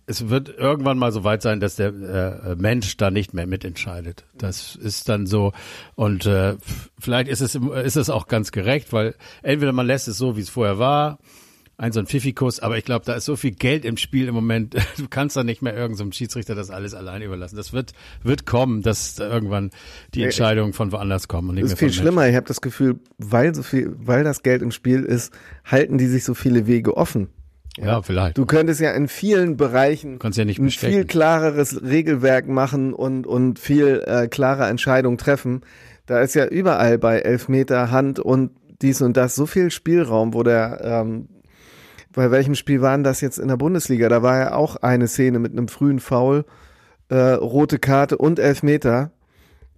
[0.05, 4.25] es wird irgendwann mal so weit sein, dass der äh, Mensch da nicht mehr mitentscheidet.
[4.37, 5.53] Das ist dann so
[5.95, 6.55] und äh,
[6.99, 10.41] vielleicht ist es ist es auch ganz gerecht, weil entweder man lässt es so, wie
[10.41, 11.19] es vorher war
[11.77, 14.35] ein so ein Pfiffikus, aber ich glaube, da ist so viel Geld im Spiel im
[14.35, 17.55] Moment, du kannst da nicht mehr irgendeinem so Schiedsrichter das alles allein überlassen.
[17.55, 19.71] Das wird, wird kommen, dass da irgendwann
[20.13, 21.49] die Entscheidungen von woanders kommen.
[21.49, 22.27] Und nicht das ist viel schlimmer.
[22.27, 25.33] Ich habe das Gefühl, weil so viel, weil das Geld im Spiel ist,
[25.65, 27.29] halten die sich so viele Wege offen.
[27.77, 28.37] Ja, vielleicht.
[28.37, 33.57] Du könntest ja in vielen Bereichen ja nicht ein viel klareres Regelwerk machen und, und
[33.57, 35.61] viel äh, klare Entscheidungen treffen.
[36.05, 40.43] Da ist ja überall bei Elfmeter, Hand und dies und das so viel Spielraum, wo
[40.43, 41.29] der, ähm,
[42.13, 44.09] bei welchem Spiel waren das jetzt in der Bundesliga?
[44.09, 46.45] Da war ja auch eine Szene mit einem frühen Foul,
[47.09, 49.11] äh, rote Karte und Elfmeter.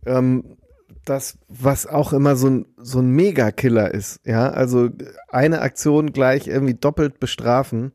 [0.06, 0.58] Ähm,
[1.06, 4.90] das, was auch immer so ein, so ein Mega-Killer ist, ja, also
[5.30, 7.92] eine Aktion gleich irgendwie doppelt bestrafen.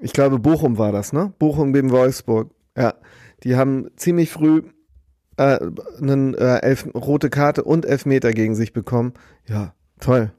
[0.00, 1.32] Ich glaube, Bochum war das, ne?
[1.38, 2.50] Bochum gegen Wolfsburg.
[2.76, 2.94] Ja,
[3.44, 4.62] die haben ziemlich früh
[5.36, 5.58] äh,
[6.00, 9.14] einen äh, rote Karte und Elfmeter gegen sich bekommen.
[9.46, 10.32] Ja, toll.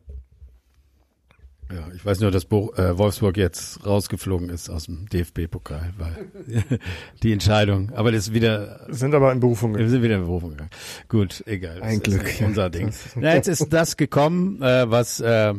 [1.73, 6.27] Ja, ich weiß nur, dass Bo äh, Wolfsburg jetzt rausgeflogen ist aus dem DFB-Pokal, weil
[7.23, 9.75] die Entscheidung, aber das ist wieder, Sind aber in Berufung.
[9.75, 10.69] wir sind wieder in Berufung gegangen.
[11.09, 11.81] Gut, egal.
[11.81, 12.31] Ein das Glück.
[12.45, 12.93] Unser Ding.
[13.15, 15.55] Na, jetzt ist das gekommen, äh, was äh,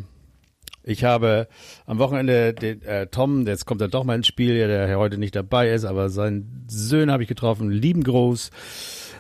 [0.85, 1.48] ich habe
[1.87, 5.18] am Wochenende den äh, Tom, jetzt kommt er doch mal ins Spiel, der ja heute
[5.18, 8.50] nicht dabei ist, aber seinen Söhne habe ich getroffen, lieben Gruß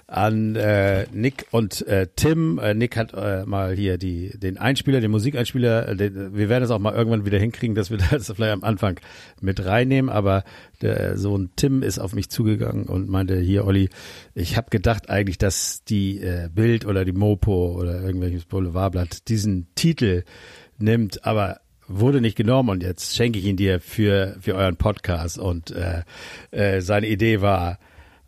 [0.06, 2.58] an äh, Nick und äh, Tim.
[2.58, 5.88] Äh, Nick hat äh, mal hier die den Einspieler, den Musikeinspieler.
[5.88, 8.64] Äh, den, wir werden es auch mal irgendwann wieder hinkriegen, dass wir das vielleicht am
[8.64, 9.00] Anfang
[9.40, 10.10] mit reinnehmen.
[10.10, 10.44] Aber
[10.82, 13.88] der Sohn Tim ist auf mich zugegangen und meinte: Hier, Olli,
[14.34, 19.68] ich habe gedacht eigentlich, dass die äh, Bild oder die Mopo oder irgendwelches Boulevardblatt diesen
[19.74, 20.24] Titel
[20.78, 25.38] nimmt, aber wurde nicht genommen und jetzt schenke ich ihn dir für für euren Podcast
[25.38, 26.02] und äh,
[26.50, 27.78] äh, seine Idee war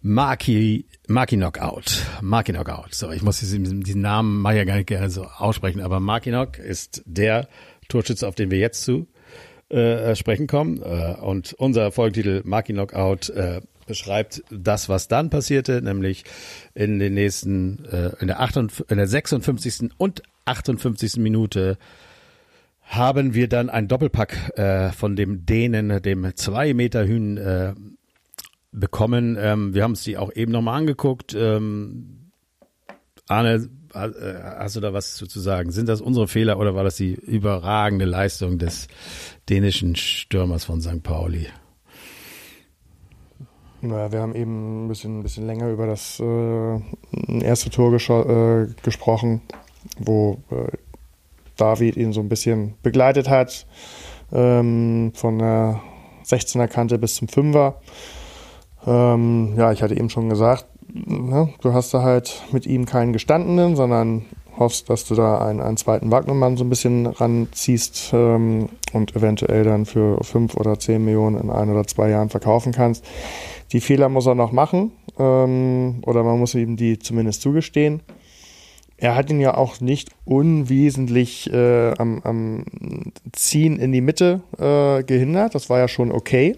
[0.06, 2.06] Maki, Maki Knockout.
[2.22, 2.94] Maki Knockout.
[2.94, 6.30] So, ich muss diesen, diesen Namen ich ja gar nicht gerne so aussprechen, aber Maki
[6.30, 7.48] Knock ist der
[7.88, 9.08] Torschütze, auf den wir jetzt zu
[9.68, 10.80] äh, sprechen kommen.
[10.80, 16.22] Äh, und unser Folgetitel Maki Knockout äh, beschreibt das, was dann passierte, nämlich
[16.74, 19.90] in den nächsten, äh, in der, 58, in der 56.
[19.96, 21.16] und 58.
[21.16, 21.78] Minute
[22.82, 27.74] haben wir dann ein Doppelpack äh, von dem Dänen, dem zwei Meter Hühn äh,
[28.76, 29.36] bekommen.
[29.40, 31.34] Ähm, wir haben es die auch eben nochmal angeguckt.
[31.34, 32.30] Ähm,
[33.28, 34.08] Arne, äh,
[34.58, 35.72] hast du da was zu, zu sagen?
[35.72, 38.88] Sind das unsere Fehler oder war das die überragende Leistung des
[39.48, 41.02] dänischen Stürmers von St.
[41.02, 41.46] Pauli?
[43.80, 46.80] Naja, wir haben eben ein bisschen, ein bisschen länger über das äh,
[47.42, 49.42] erste Tor äh, gesprochen,
[49.98, 50.76] wo äh,
[51.56, 53.66] David ihn so ein bisschen begleitet hat,
[54.32, 55.80] ähm, von der
[56.24, 57.74] 16er Kante bis zum 5er.
[58.86, 63.12] Ähm, ja, ich hatte eben schon gesagt, ne, du hast da halt mit ihm keinen
[63.12, 64.24] gestandenen, sondern
[64.58, 69.64] hoffst, dass du da einen, einen zweiten Wagnermann so ein bisschen ranziehst ähm, und eventuell
[69.64, 73.04] dann für fünf oder zehn Millionen in ein oder zwei Jahren verkaufen kannst.
[73.72, 78.00] Die Fehler muss er noch machen ähm, oder man muss ihm die zumindest zugestehen.
[78.98, 82.64] Er hat ihn ja auch nicht unwesentlich äh, am, am
[83.32, 85.54] Ziehen in die Mitte äh, gehindert.
[85.54, 86.56] Das war ja schon okay.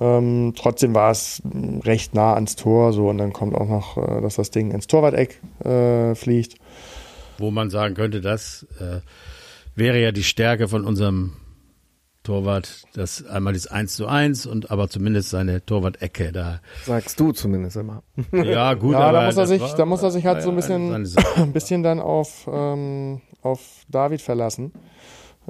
[0.00, 1.42] Ähm, trotzdem war es
[1.84, 4.86] recht nah ans Tor, so und dann kommt auch noch, äh, dass das Ding ins
[4.86, 6.56] Torwart-Eck äh, fliegt.
[7.38, 9.00] Wo man sagen könnte, das äh,
[9.74, 11.32] wäre ja die Stärke von unserem
[12.24, 16.60] Torwart, das einmal das 1 zu 1 und aber zumindest seine Torwart-Ecke da.
[16.84, 18.02] Sagst du zumindest immer.
[18.32, 20.50] Ja, gut, Ja, aber da muss er sich, war- da muss er sich halt so
[20.50, 20.92] ein bisschen,
[21.36, 24.72] ein bisschen dann auf, ähm, auf David verlassen.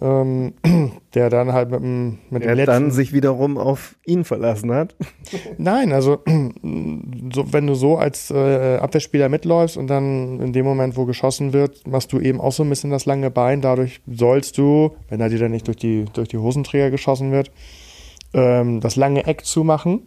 [0.01, 0.55] Ähm,
[1.15, 4.73] der dann halt mit dem, mit dem Der letzten dann sich wiederum auf ihn verlassen
[4.73, 4.95] hat.
[5.59, 10.97] Nein, also so, wenn du so als äh, Abwehrspieler mitläufst und dann in dem Moment,
[10.97, 13.61] wo geschossen wird, machst du eben auch so ein bisschen das lange Bein.
[13.61, 17.51] Dadurch sollst du, wenn er dir dann nicht durch die, durch die Hosenträger geschossen wird,
[18.35, 20.03] ähm, das lange Eck zumachen.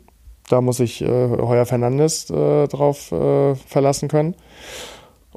[0.50, 4.36] Da muss sich äh, Heuer Fernandes äh, drauf äh, verlassen können.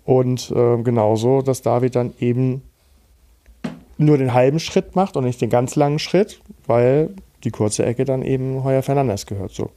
[0.05, 2.63] Und äh, genauso, dass David dann eben
[3.99, 7.11] nur den halben Schritt macht und nicht den ganz langen Schritt, weil
[7.45, 9.53] die kurze Ecke dann eben Heuer Fernandes gehört.
[9.53, 9.71] So.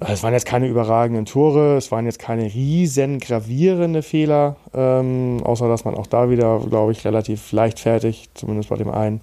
[0.00, 5.40] Also Es waren jetzt keine überragenden Tore, es waren jetzt keine riesen gravierende Fehler, ähm,
[5.42, 9.20] außer dass man auch da wieder, glaube ich, relativ leichtfertig, zumindest bei dem einen,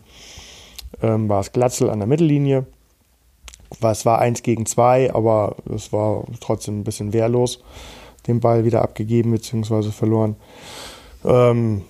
[1.02, 2.66] ähm, war es Glatzel an der Mittellinie.
[3.82, 7.64] Es war eins gegen zwei, aber es war trotzdem ein bisschen wehrlos,
[8.28, 9.92] den Ball wieder abgegeben bzw.
[9.92, 10.36] verloren.
[11.24, 11.84] Ähm,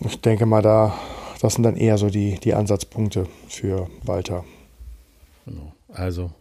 [0.00, 0.94] ich denke mal, da,
[1.40, 4.44] das sind dann eher so die, die Ansatzpunkte für Walter.
[5.44, 5.72] Genau.
[5.88, 6.32] Also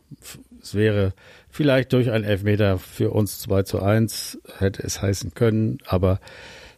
[0.62, 1.14] es wäre
[1.50, 6.20] vielleicht durch einen Elfmeter für uns 2 zu 1 hätte es heißen können, aber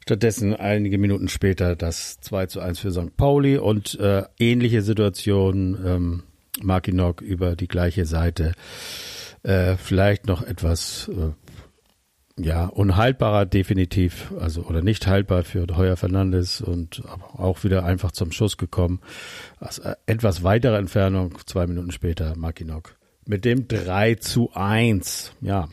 [0.04, 3.16] stattdessen einige Minuten später das 2 zu 1 für St.
[3.16, 6.24] Pauli und äh, ähnliche Situation, ähm,
[6.62, 8.54] Markinok über die gleiche Seite.
[9.44, 11.32] Äh, vielleicht noch etwas äh,
[12.40, 17.02] ja, unhaltbarer definitiv, also oder nicht haltbar für Heuer Fernandes und
[17.34, 19.00] auch wieder einfach zum Schuss gekommen.
[19.60, 22.96] Aus äh, etwas weiterer Entfernung, zwei Minuten später, Makinok.
[23.26, 25.68] Mit dem 3 zu 1, ja.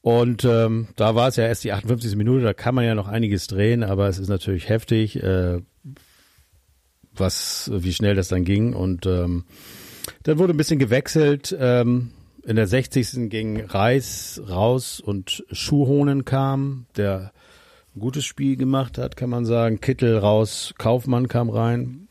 [0.00, 2.16] Und ähm, da war es ja erst die 58.
[2.16, 5.60] Minute, da kann man ja noch einiges drehen, aber es ist natürlich heftig, äh,
[7.12, 8.72] was, wie schnell das dann ging.
[8.72, 9.44] Und ähm,
[10.22, 11.56] dann wurde ein bisschen gewechselt.
[11.58, 12.12] Ähm,
[12.46, 13.28] in der 60.
[13.28, 17.32] ging Reis raus und Schuhhonen kam, der
[17.94, 19.80] ein gutes Spiel gemacht hat, kann man sagen.
[19.80, 22.06] Kittel raus, Kaufmann kam rein.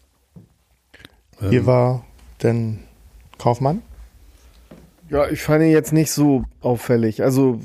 [1.39, 2.05] Hier ähm, war
[2.43, 2.79] denn
[3.37, 3.81] Kaufmann?
[5.09, 7.23] Ja, ich fand ihn jetzt nicht so auffällig.
[7.23, 7.61] Also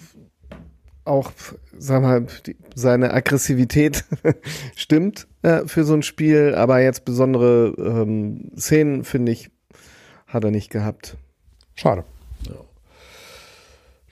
[1.05, 1.33] auch,
[1.77, 4.05] sag mal, die, seine Aggressivität
[4.77, 9.51] stimmt äh, für so ein Spiel, aber jetzt besondere ähm, Szenen, finde ich,
[10.29, 11.17] hat er nicht gehabt.
[11.75, 12.05] Schade.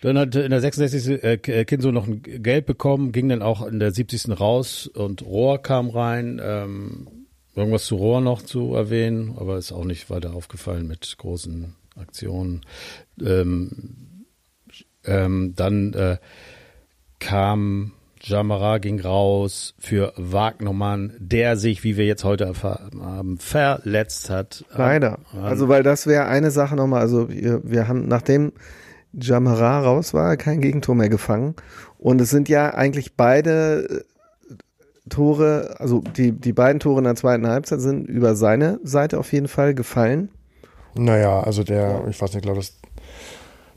[0.01, 1.23] Dann hat in der 66.
[1.25, 4.39] Äh, äh, Kinso noch ein Gelb bekommen, ging dann auch in der 70.
[4.39, 6.41] raus und Rohr kam rein.
[6.43, 7.09] Ähm,
[7.57, 12.65] irgendwas zu Rohr noch zu erwähnen, aber ist auch nicht weiter aufgefallen mit großen Aktionen.
[13.21, 14.27] Ähm,
[15.05, 16.19] ähm, dann äh,
[17.19, 24.31] kam Jamara ging raus für Wagnermann, der sich, wie wir jetzt heute erfahren haben, verletzt
[24.31, 24.65] hat.
[24.75, 25.19] Leider.
[25.43, 27.01] Also weil das wäre eine Sache nochmal.
[27.01, 28.53] Also wir, wir haben nachdem
[29.13, 31.55] Jamara raus war, kein Gegentor mehr gefangen.
[31.99, 34.05] Und es sind ja eigentlich beide
[34.51, 34.55] äh,
[35.09, 39.33] Tore, also die, die beiden Tore in der zweiten Halbzeit sind über seine Seite auf
[39.33, 40.29] jeden Fall gefallen.
[40.95, 42.78] Naja, also der, ich weiß nicht, glaube das,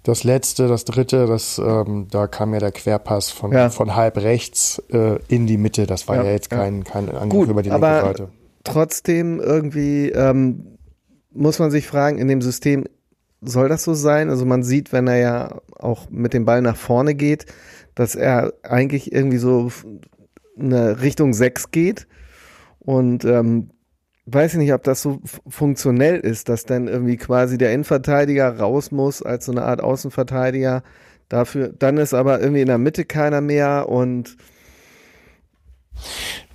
[0.04, 3.70] das letzte, das dritte, das, ähm, da kam ja der Querpass von, ja.
[3.70, 5.86] von halb rechts äh, in die Mitte.
[5.86, 8.30] Das war ja, ja jetzt kein, kein Angriff Gut, über die linke aber Seite.
[8.64, 10.78] Trotzdem irgendwie ähm,
[11.34, 12.86] muss man sich fragen, in dem System
[13.42, 14.30] soll das so sein?
[14.30, 17.46] Also man sieht, wenn er ja auch mit dem Ball nach vorne geht,
[17.96, 19.72] dass er eigentlich irgendwie so
[20.58, 22.08] eine Richtung 6 geht.
[22.80, 23.70] Und ähm,
[24.26, 28.92] weiß ich nicht, ob das so funktionell ist, dass dann irgendwie quasi der Innenverteidiger raus
[28.92, 30.84] muss als so eine Art Außenverteidiger.
[31.30, 34.38] Dafür, dann ist aber irgendwie in der Mitte keiner mehr und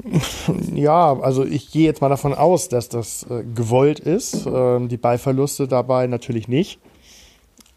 [0.74, 4.46] ja, also ich gehe jetzt mal davon aus, dass das äh, gewollt ist.
[4.46, 6.80] Ähm, die Ballverluste dabei natürlich nicht.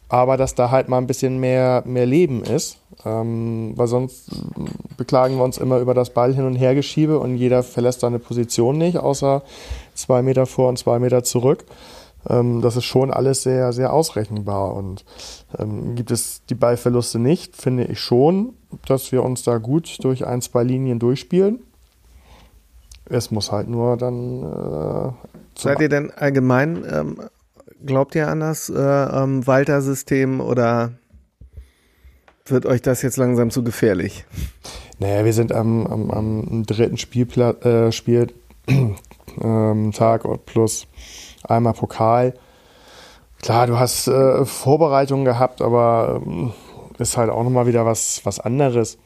[0.09, 2.77] Aber dass da halt mal ein bisschen mehr, mehr Leben ist.
[3.05, 4.29] Ähm, weil sonst
[4.97, 8.19] beklagen wir uns immer über das Ball hin und her geschiebe und jeder verlässt seine
[8.19, 9.43] Position nicht, außer
[9.93, 11.63] zwei Meter vor und zwei Meter zurück.
[12.27, 14.75] Ähm, das ist schon alles sehr, sehr ausrechenbar.
[14.75, 15.05] Und
[15.57, 18.53] ähm, gibt es die Ballverluste nicht, finde ich schon,
[18.85, 21.59] dass wir uns da gut durch ein, zwei Linien durchspielen.
[23.05, 24.43] Es muss halt nur dann.
[24.43, 25.11] Äh,
[25.57, 27.17] Seid ihr denn allgemein, ähm,
[27.85, 30.93] glaubt ihr an das äh, ähm, Walter-System oder
[32.45, 34.25] wird euch das jetzt langsam zu gefährlich?
[34.97, 38.35] Naja, wir sind am, am, am dritten Spielpla äh, Spieltag
[39.41, 39.91] ähm,
[40.45, 40.87] plus
[41.43, 42.33] einmal Pokal.
[43.41, 46.51] Klar, du hast äh, Vorbereitungen gehabt, aber ähm,
[46.97, 48.97] ist halt auch nochmal wieder was, was anderes.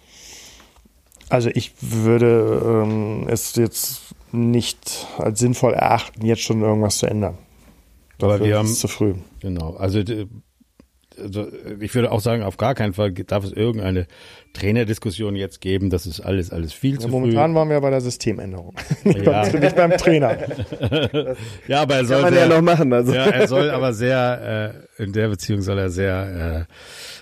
[1.29, 7.37] Also ich würde ähm, es jetzt nicht als sinnvoll erachten, jetzt schon irgendwas zu ändern.
[8.21, 9.15] Aber wir haben zu früh.
[9.39, 9.75] Genau.
[9.75, 10.03] Also,
[11.17, 11.47] also
[11.79, 14.07] ich würde auch sagen, auf gar keinen Fall darf es irgendeine
[14.53, 15.89] Trainerdiskussion jetzt geben.
[15.89, 17.35] Das ist alles alles viel ja, zu momentan früh.
[17.35, 18.75] Momentan waren wir bei der Systemänderung.
[19.03, 19.47] Ja.
[19.47, 20.37] nicht beim Trainer.
[21.67, 22.93] ja, aber er soll Kann man sehr, ja noch machen.
[22.93, 23.13] Also.
[23.13, 26.73] Ja, er soll aber sehr äh, in der Beziehung soll er sehr äh,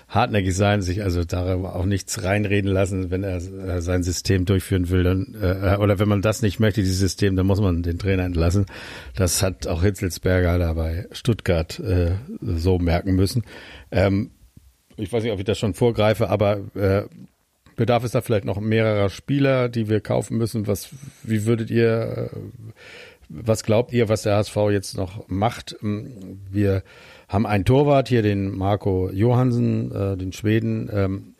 [0.08, 4.90] hartnäckig sein, sich also darüber auch nichts reinreden lassen, wenn er äh, sein System durchführen
[4.90, 7.98] will, dann äh, oder wenn man das nicht möchte, dieses System, dann muss man den
[7.98, 8.66] Trainer entlassen.
[9.16, 13.42] Das hat auch Hitzelsberger da bei Stuttgart äh, so merken müssen.
[13.90, 14.30] Ähm,
[14.96, 17.04] ich weiß nicht, ob ich das schon vorgreife, aber äh,
[17.76, 20.66] bedarf es da vielleicht noch mehrerer Spieler, die wir kaufen müssen?
[20.66, 20.90] Was,
[21.22, 22.36] wie würdet ihr, äh,
[23.28, 25.76] was glaubt ihr, was der HSV jetzt noch macht?
[25.80, 26.82] Wir
[27.28, 31.31] haben einen Torwart hier, den Marco Johansen, äh, den Schweden, ähm,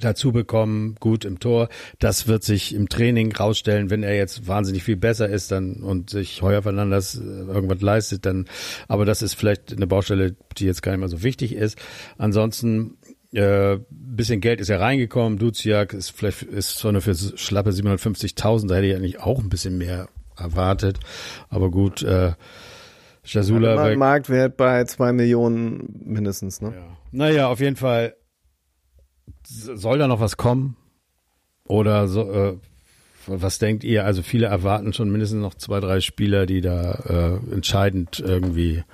[0.00, 1.68] dazu bekommen, gut im Tor.
[1.98, 6.10] Das wird sich im Training rausstellen, wenn er jetzt wahnsinnig viel besser ist dann und
[6.10, 8.46] sich heuer Fernandes äh, irgendwas leistet, dann,
[8.86, 11.78] aber das ist vielleicht eine Baustelle, die jetzt gar nicht mehr so wichtig ist.
[12.18, 12.98] Ansonsten
[13.32, 15.38] äh, bisschen Geld ist ja reingekommen.
[15.38, 19.48] Duziak ist vielleicht ist zwar nur für schlappe 750.000, da hätte ich eigentlich auch ein
[19.48, 20.98] bisschen mehr erwartet.
[21.48, 22.32] Aber gut, äh,
[23.24, 23.94] Jasula.
[23.96, 26.72] Marktwert bei zwei Millionen mindestens, ne?
[26.74, 26.96] Ja.
[27.10, 28.14] Naja, auf jeden Fall
[29.48, 30.76] soll da noch was kommen?
[31.64, 32.56] Oder so, äh,
[33.26, 34.04] was denkt ihr?
[34.04, 38.84] Also viele erwarten schon mindestens noch zwei, drei Spieler, die da äh, entscheidend irgendwie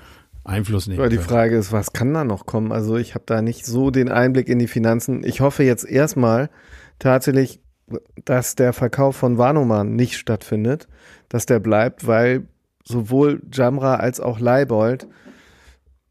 [0.44, 1.28] Einfluss nehmen Aber die können.
[1.28, 2.72] Frage ist, was kann da noch kommen?
[2.72, 5.24] Also ich habe da nicht so den Einblick in die Finanzen.
[5.24, 6.50] Ich hoffe jetzt erstmal
[6.98, 7.60] tatsächlich,
[8.24, 10.88] dass der Verkauf von Vanoman nicht stattfindet,
[11.28, 12.46] dass der bleibt, weil
[12.84, 15.06] sowohl Jamra als auch Leibold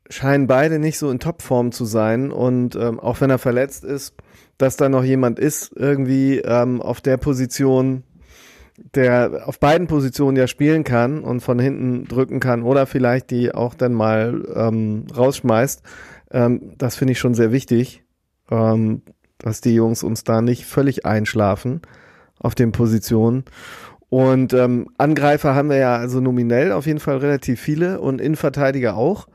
[0.10, 4.16] scheinen beide nicht so in Topform zu sein und ähm, auch wenn er verletzt ist,
[4.58, 8.04] dass da noch jemand ist irgendwie ähm, auf der Position,
[8.96, 13.54] der auf beiden Positionen ja spielen kann und von hinten drücken kann oder vielleicht die
[13.54, 15.82] auch dann mal ähm, rausschmeißt.
[16.32, 18.04] Ähm, das finde ich schon sehr wichtig,
[18.50, 19.02] ähm,
[19.38, 21.82] dass die Jungs uns da nicht völlig einschlafen
[22.40, 23.46] auf den Positionen.
[24.10, 28.96] Und ähm, Angreifer haben wir ja also nominell auf jeden Fall relativ viele und Innenverteidiger
[28.96, 29.28] auch.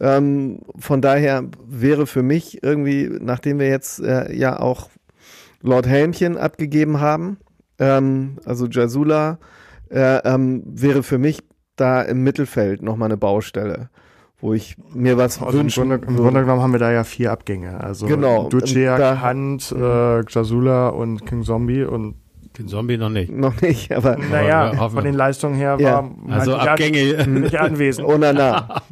[0.00, 4.90] Ähm, von daher wäre für mich irgendwie, nachdem wir jetzt äh, ja auch
[5.60, 7.38] Lord Helmchen abgegeben haben,
[7.78, 9.38] ähm, also Jasula,
[9.90, 11.40] äh, ähm, wäre für mich
[11.76, 13.88] da im Mittelfeld nochmal eine Baustelle,
[14.40, 16.16] wo ich mir was Also im, wünschen Grunde, Im.
[16.16, 17.80] Grunde genommen haben wir da ja vier Abgänge.
[17.82, 18.48] Also Genau.
[18.48, 22.14] Duciak, Da- Hunt, äh, Jasula und King Zombie und
[22.58, 23.30] Den Zombie noch nicht.
[23.30, 26.02] Noch nicht, aber naja, wir hoffen- von den Leistungen her Ja.
[26.02, 27.26] war Also nicht an- Abgänge.
[27.40, 28.06] nicht anwesend.
[28.08, 28.82] Onana.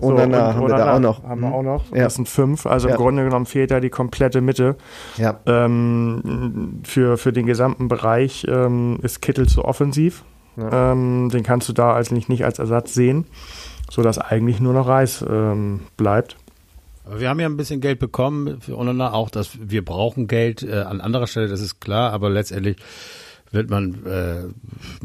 [0.00, 1.22] So, Onana haben wir da Onana auch noch.
[1.24, 1.84] Haben wir auch noch.
[1.94, 2.04] Ja.
[2.04, 2.64] Das sind fünf.
[2.66, 2.94] Also Ja.
[2.94, 4.76] im Grunde genommen fehlt da die komplette Mitte.
[5.18, 5.38] Ja.
[5.46, 10.24] Ähm, für, für den gesamten Bereich ähm, ist Kittel zu offensiv.
[10.56, 10.92] Ja.
[10.92, 13.26] Ähm, den kannst du da also nicht, nicht als Ersatz sehen,
[13.90, 16.36] sodass eigentlich nur noch Reis ähm, bleibt.
[17.04, 20.62] Aber wir haben ja ein bisschen Geld bekommen für Onana, auch dass wir brauchen Geld
[20.62, 22.76] äh, an anderer Stelle, das ist klar, aber letztendlich
[23.52, 24.44] wird man äh,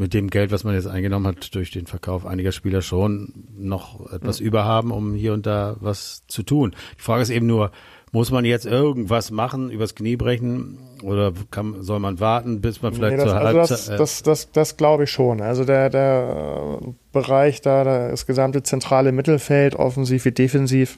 [0.00, 4.12] mit dem Geld, was man jetzt eingenommen hat durch den Verkauf einiger Spieler schon noch
[4.12, 6.74] etwas über haben, um hier und da was zu tun.
[6.98, 7.72] Die Frage ist eben nur,
[8.12, 12.94] muss man jetzt irgendwas machen, übers Knie brechen oder kann, soll man warten, bis man
[12.94, 13.94] vielleicht Nee, das, zur also das, Halbzeit...
[13.94, 15.40] äh, das, das, das glaube ich schon.
[15.40, 20.96] Also der, der äh, Bereich da, das gesamte zentrale Mittelfeld, offensiv wie defensiv,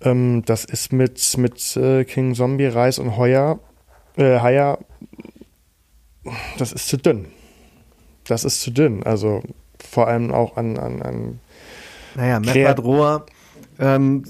[0.00, 3.58] ähm, das ist mit, mit äh, King Zombie, Reis und Heuer,
[4.16, 4.78] äh, Haier,
[6.58, 7.26] das ist zu dünn.
[8.26, 9.02] Das ist zu dünn.
[9.04, 9.42] Also
[9.78, 11.40] vor allem auch an, an, an
[12.16, 13.26] Naja, Meffert Rohr,
[13.78, 14.24] ähm,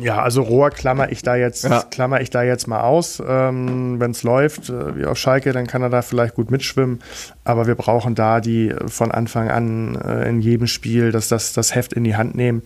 [0.00, 1.82] Ja, also Rohr klammer ich da jetzt, Ja.
[1.82, 3.20] klammer ich da jetzt mal aus.
[3.26, 7.02] Ähm, Wenn es läuft, äh, wie auf Schalke, dann kann er da vielleicht gut mitschwimmen.
[7.42, 11.74] Aber wir brauchen da die von Anfang an äh, in jedem Spiel dass das, das
[11.74, 12.62] Heft in die Hand nehmen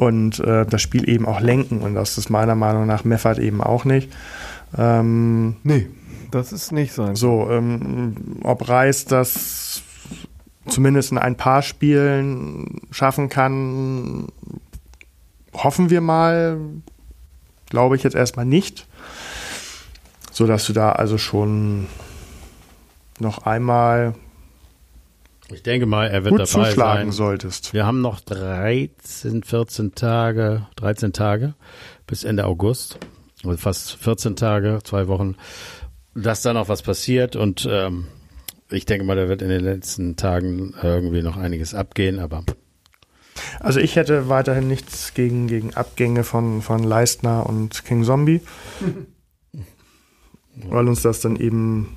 [0.00, 1.82] und äh, das Spiel eben auch lenken.
[1.82, 4.10] Und das ist meiner Meinung nach Meffert eben auch nicht.
[4.78, 5.90] Ähm, nee,
[6.30, 7.16] das ist nicht sein.
[7.16, 9.82] so, ähm, ob Reis das
[10.66, 14.28] zumindest in ein paar Spielen schaffen kann,
[15.52, 16.56] hoffen wir mal.
[17.68, 18.86] Glaube ich jetzt erstmal nicht.
[20.32, 21.88] So dass du da also schon
[23.18, 24.14] noch einmal
[25.52, 27.12] ich denke mal, er wird gut dabei zuschlagen sein.
[27.12, 27.72] solltest.
[27.74, 31.54] Wir haben noch 13, 14 Tage, 13 Tage
[32.06, 32.98] bis Ende August.
[33.44, 35.36] Also fast 14 Tage, zwei Wochen,
[36.14, 37.36] dass da noch was passiert.
[37.36, 38.06] Und ähm,
[38.70, 42.44] ich denke mal, da wird in den letzten Tagen irgendwie noch einiges abgehen, aber
[43.60, 48.40] Also ich hätte weiterhin nichts gegen, gegen Abgänge von, von Leistner und King Zombie.
[50.68, 51.96] weil uns das dann eben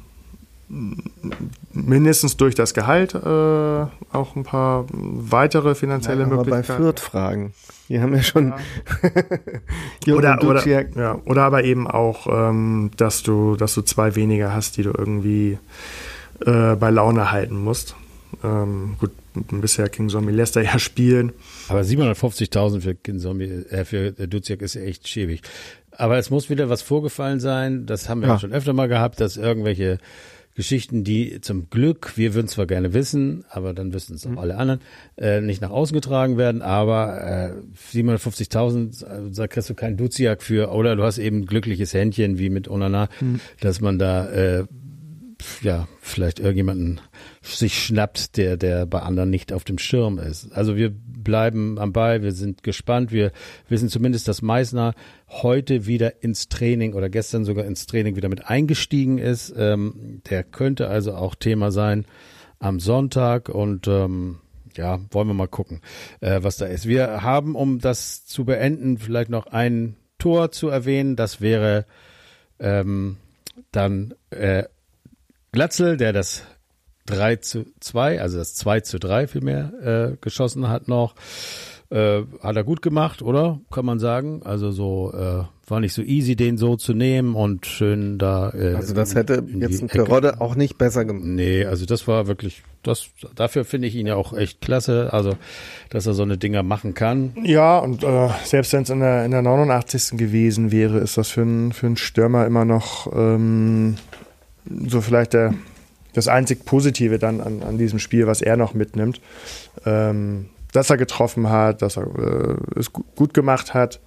[1.72, 6.82] mindestens durch das Gehalt äh, auch ein paar weitere finanzielle aber bei Möglichkeiten.
[6.82, 7.53] Fürth fragen.
[7.89, 8.53] Die haben ja schon
[10.05, 14.53] Jürgen oder, oder, ja, oder aber eben auch, ähm, dass du, dass du zwei weniger
[14.53, 15.59] hast, die du irgendwie
[16.45, 17.95] äh, bei Laune halten musst.
[18.43, 21.34] Ähm, gut, bisher King Zombie lässt er ja spielen.
[21.68, 25.41] Aber 750.000 für Kinzombie, äh, für Duziak ist ja echt schäbig.
[25.91, 27.86] Aber es muss wieder was vorgefallen sein.
[27.86, 28.34] Das haben wir Ja.
[28.36, 28.39] ja.
[28.39, 29.99] schon öfter mal gehabt, dass irgendwelche
[30.56, 34.58] Geschichten, die zum Glück, wir würden zwar gerne wissen, aber dann wissen es auch alle
[34.58, 34.82] anderen,
[35.18, 36.62] äh, nicht nach außen getragen werden.
[36.62, 40.72] Aber äh, 750.000, äh, da kriegst du keinen Duziak für.
[40.72, 43.10] Oder du hast eben ein glückliches Händchen wie mit Onana,
[43.62, 44.66] dass man da äh,
[45.61, 47.01] ja, vielleicht irgendjemanden
[47.41, 50.51] sich schnappt, der, der bei anderen nicht auf dem Schirm ist.
[50.51, 53.11] Also wir bleiben am Ball, wir sind gespannt.
[53.11, 53.31] Wir
[53.69, 54.93] wissen zumindest, dass Meissner
[55.29, 59.53] heute wieder ins Training oder gestern sogar ins Training wieder mit eingestiegen ist.
[59.57, 62.05] Ähm, der könnte also auch Thema sein
[62.59, 64.39] am Sonntag und ähm,
[64.75, 65.81] ja, wollen wir mal gucken,
[66.19, 66.87] äh, was da ist.
[66.87, 71.15] Wir haben, um das zu beenden, vielleicht noch ein Tor zu erwähnen.
[71.15, 71.85] Das wäre
[72.59, 73.17] ähm,
[73.71, 74.63] dann äh,
[75.54, 76.43] Glatzel, der das
[77.06, 81.16] 3 zu 2, also das 2 zu 3 vielmehr äh, geschossen hat noch.
[81.91, 83.60] Äh, hat er gut gemacht, oder?
[83.72, 84.41] Kann man sagen.
[84.43, 88.51] Also so äh, war nicht so easy, den so zu nehmen und schön da.
[88.51, 91.24] Äh, also das hätte jetzt ein Terodde auch nicht besser gemacht.
[91.24, 95.14] Nee, also das war wirklich, das dafür finde ich ihn ja auch echt klasse.
[95.14, 95.34] Also,
[95.91, 97.34] dass er so eine Dinger machen kann.
[97.43, 100.18] Ja, und äh, selbst wenn es in der, in der 89.
[100.18, 103.97] gewesen wäre, ist das für einen für einen Stürmer immer noch ähm,
[104.66, 105.53] so vielleicht der
[106.14, 109.20] das einzig Positive dann an, an diesem Spiel, was er noch mitnimmt.
[109.86, 113.99] Ähm, dass er getroffen hat, dass er äh, es gut gemacht hat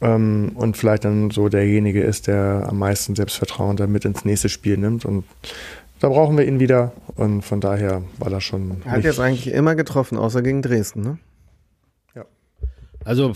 [0.00, 4.78] ähm, und vielleicht dann so derjenige ist, der am meisten Selbstvertrauen damit ins nächste Spiel
[4.78, 5.04] nimmt.
[5.04, 5.24] Und
[6.00, 8.82] da brauchen wir ihn wieder und von daher war das schon.
[8.84, 11.18] Er hat jetzt eigentlich immer getroffen, außer gegen Dresden, ne?
[12.14, 12.24] Ja.
[13.04, 13.34] Also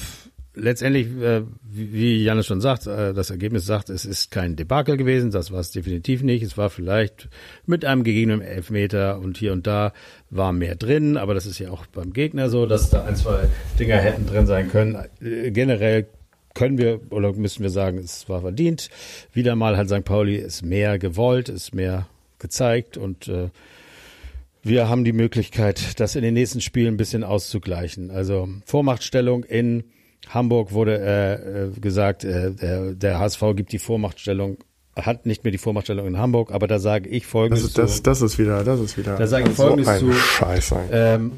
[0.60, 5.30] letztendlich, äh, wie Janis schon sagt, äh, das Ergebnis sagt, es ist kein Debakel gewesen,
[5.30, 6.42] das war es definitiv nicht.
[6.42, 7.28] Es war vielleicht
[7.66, 9.92] mit einem gegebenen Elfmeter und hier und da
[10.28, 13.48] war mehr drin, aber das ist ja auch beim Gegner so, dass da ein, zwei
[13.78, 14.96] Dinger hätten drin sein können.
[15.20, 16.06] Äh, generell
[16.54, 18.90] können wir oder müssen wir sagen, es war verdient.
[19.32, 20.04] Wieder mal hat St.
[20.04, 22.06] Pauli es mehr gewollt, es mehr
[22.38, 23.50] gezeigt und äh,
[24.62, 28.10] wir haben die Möglichkeit, das in den nächsten Spielen ein bisschen auszugleichen.
[28.10, 29.84] Also Vormachtstellung in
[30.28, 34.58] Hamburg wurde äh, äh, gesagt, äh, der, der HSV gibt die Vormachtstellung
[34.96, 38.02] hat nicht mehr die Vormachtstellung in Hamburg, aber da sage ich folgendes das, das, zu.
[38.02, 39.16] Das ist wieder, das ist wieder.
[39.16, 40.12] Da sage ich folgendes so zu.
[40.12, 41.32] Scheiß ähm,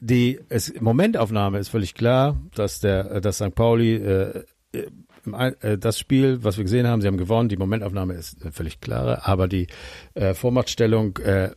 [0.00, 3.54] die es, Momentaufnahme ist völlig klar, dass der, dass St.
[3.54, 7.48] Pauli äh, äh, das Spiel, was wir gesehen haben, sie haben gewonnen.
[7.48, 9.66] Die Momentaufnahme ist völlig klare, aber die
[10.14, 11.50] äh, Vormachtstellung, äh,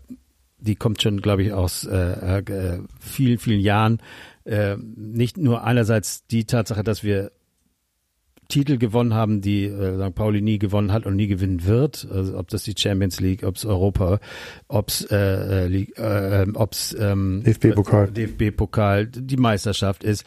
[0.60, 4.00] die kommt schon, glaube ich, aus äh, äh, vielen, vielen Jahren
[4.46, 7.32] äh, nicht nur einerseits die Tatsache, dass wir
[8.48, 10.16] Titel gewonnen haben, die äh, St.
[10.16, 13.56] Pauli nie gewonnen hat und nie gewinnen wird, also ob das die Champions League, ob
[13.56, 14.20] es Europa,
[14.68, 20.26] ob es äh, äh, äh, ob's, ähm, DFB-Pokal, DFB-Pokal, die Meisterschaft ist.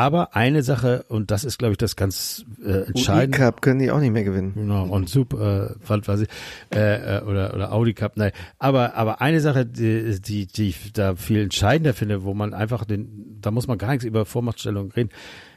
[0.00, 3.36] Aber eine Sache, und das ist, glaube ich, das ganz äh, entscheidende.
[3.36, 4.54] Cup können die auch nicht mehr gewinnen.
[4.54, 6.28] Genau, und super, äh, was ich,
[6.74, 8.32] äh, äh, oder, oder Audi Cup, nein.
[8.58, 12.86] Aber, aber eine Sache, die, die, die ich da viel entscheidender finde, wo man einfach
[12.86, 15.10] den, da muss man gar nichts über Vormachtstellung reden.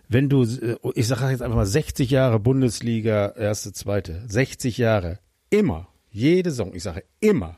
[0.09, 5.19] Wenn du, äh, ich sage jetzt einfach mal 60 Jahre Bundesliga, erste, zweite, 60 Jahre,
[5.51, 7.55] immer, jede Saison, ich sage immer,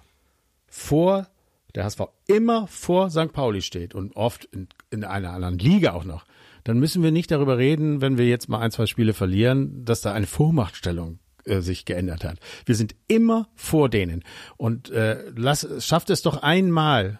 [0.67, 1.25] vor
[1.73, 3.33] der HSV immer vor St.
[3.33, 6.25] Pauli steht und oft in, in einer anderen Liga auch noch,
[6.63, 10.01] dann müssen wir nicht darüber reden, wenn wir jetzt mal ein, zwei Spiele verlieren, dass
[10.01, 12.39] da eine Vormachtstellung äh, sich geändert hat.
[12.65, 14.23] Wir sind immer vor denen.
[14.57, 17.19] Und äh, lass, schafft es doch einmal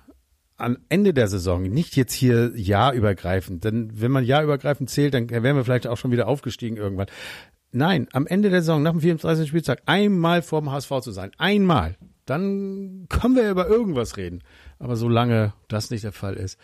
[0.58, 5.56] am Ende der Saison, nicht jetzt hier jahrübergreifend, denn wenn man jahrübergreifend zählt, dann wären
[5.56, 7.08] wir vielleicht auch schon wieder aufgestiegen irgendwann.
[7.72, 9.50] Nein, am Ende der Saison, nach dem 34.
[9.50, 14.44] Spieltag, einmal vorm HSV zu sein, einmal, dann können wir über irgendwas reden.
[14.80, 16.58] Aber solange das nicht der Fall ist,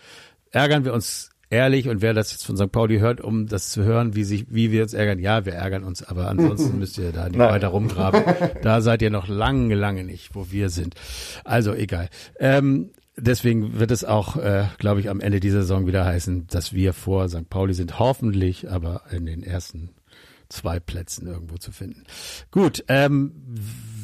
[0.52, 2.72] ärgern wir uns ehrlich und wer das jetzt von St.
[2.72, 5.84] Pauli hört, um das zu hören, wie sich, wie wir uns ärgern, ja, wir ärgern
[5.84, 7.50] uns, aber ansonsten müsst ihr da nicht Nein.
[7.50, 8.22] weiter rumgraben.
[8.62, 10.94] Da seid ihr noch lange, lange nicht, wo wir sind.
[11.44, 12.08] Also egal.
[12.38, 16.72] Ähm, deswegen wird es auch, äh, glaube ich, am Ende dieser Saison wieder heißen, dass
[16.72, 17.50] wir vor St.
[17.50, 19.90] Pauli sind, hoffentlich, aber in den ersten
[20.48, 22.04] zwei Plätzen irgendwo zu finden.
[22.50, 23.32] Gut, ähm,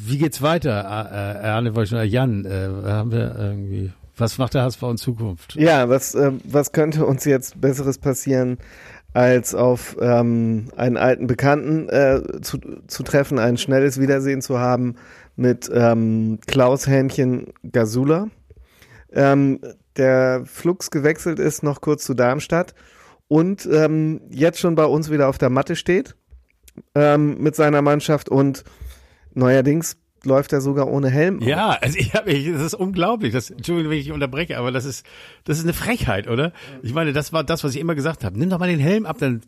[0.05, 0.81] wie geht's weiter?
[0.81, 5.55] Äh, äh Arne Jan, äh, haben wir irgendwie was macht der HSV in Zukunft?
[5.55, 8.57] Ja, was, äh, was könnte uns jetzt Besseres passieren,
[9.13, 14.95] als auf ähm, einen alten Bekannten äh, zu, zu treffen, ein schnelles Wiedersehen zu haben
[15.35, 18.27] mit ähm, Klaus Hähnchen Gasula,
[19.11, 19.59] ähm,
[19.97, 22.75] der Flux gewechselt ist, noch kurz zu Darmstadt
[23.27, 26.15] und ähm, jetzt schon bei uns wieder auf der Matte steht
[26.95, 28.63] ähm, mit seiner Mannschaft und
[29.33, 31.39] neuerdings läuft er sogar ohne Helm.
[31.41, 33.33] Ja, also ich habe das ist unglaublich.
[33.33, 35.05] Das, Entschuldigung, wenn ich unterbreche, aber das ist
[35.43, 36.51] das ist eine Frechheit, oder?
[36.81, 38.37] Ich meine, das war das, was ich immer gesagt habe.
[38.37, 39.41] Nimm doch mal den Helm ab, dann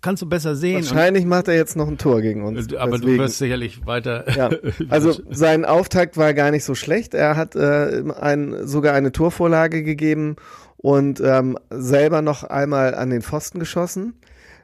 [0.00, 0.76] kannst du besser sehen.
[0.76, 2.74] Wahrscheinlich macht er jetzt noch ein Tor gegen uns.
[2.74, 3.16] Aber deswegen.
[3.16, 4.24] du wirst sicherlich weiter.
[4.36, 4.50] Ja.
[4.88, 7.14] Also sein Auftakt war gar nicht so schlecht.
[7.14, 10.36] Er hat äh, ein, sogar eine Torvorlage gegeben
[10.76, 14.14] und ähm, selber noch einmal an den Pfosten geschossen.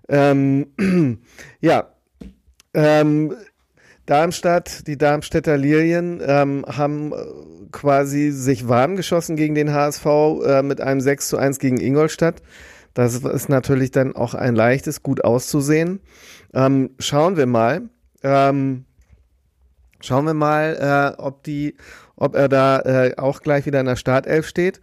[0.09, 0.67] Ähm,
[1.61, 1.89] ja,
[2.75, 3.35] ähm,
[4.09, 7.17] Darmstadt, die Darmstädter Lilien ähm, haben äh,
[7.73, 12.43] quasi sich warm geschossen gegen den HSV äh, mit einem 6 zu 1 gegen Ingolstadt.
[12.95, 16.01] Das ist natürlich dann auch ein leichtes, gut auszusehen.
[16.55, 17.83] Ähm, schauen wir mal.
[18.23, 18.87] Ähm,
[20.01, 21.77] schauen wir mal, äh, ob die,
[22.17, 24.81] ob er da äh, auch gleich wieder in der Startelf steht.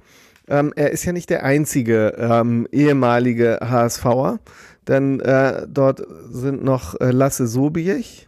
[0.47, 4.39] Ähm, er ist ja nicht der einzige ähm, ehemalige HSVer,
[4.87, 8.27] denn äh, dort sind noch äh, Lasse Sobiech,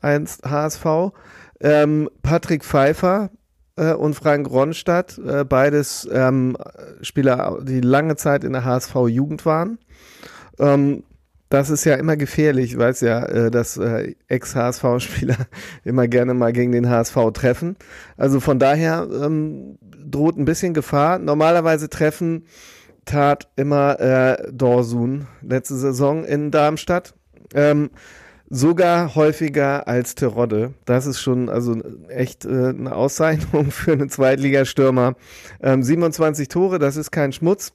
[0.00, 1.12] einst HSV.
[1.60, 3.30] Ähm, Patrick Pfeiffer
[3.76, 6.56] äh, und Frank Ronstadt, äh, beides ähm,
[7.02, 9.78] Spieler, die lange Zeit in der HSV-Jugend waren.
[10.58, 11.04] Ähm,
[11.50, 15.36] das ist ja immer gefährlich, weil es ja, äh, dass äh, Ex-HSV-Spieler
[15.84, 17.76] immer gerne mal gegen den HSV treffen.
[18.16, 21.18] Also von daher ähm, droht ein bisschen Gefahr.
[21.18, 22.44] Normalerweise treffen
[23.06, 27.14] tat immer äh, Dorsun letzte Saison in Darmstadt.
[28.50, 30.72] Sogar häufiger als Terodde.
[30.86, 31.76] Das ist schon also
[32.08, 35.16] echt äh, eine Auszeichnung für einen Zweitligastürmer.
[35.62, 37.74] Ähm, 27 Tore, das ist kein Schmutz.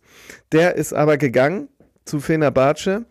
[0.51, 1.69] Der ist aber gegangen
[2.05, 3.05] zu Fenerbahce,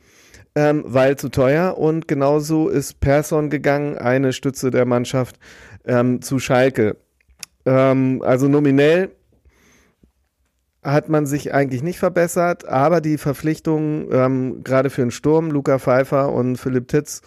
[0.56, 1.78] ähm, weil zu teuer.
[1.78, 5.38] Und genauso ist Persson gegangen, eine Stütze der Mannschaft,
[5.84, 6.96] ähm, zu Schalke.
[7.64, 9.10] Ähm, also nominell
[10.82, 15.78] hat man sich eigentlich nicht verbessert, aber die Verpflichtungen, ähm, gerade für den Sturm, Luca
[15.78, 17.22] Pfeiffer und Philipp Titz,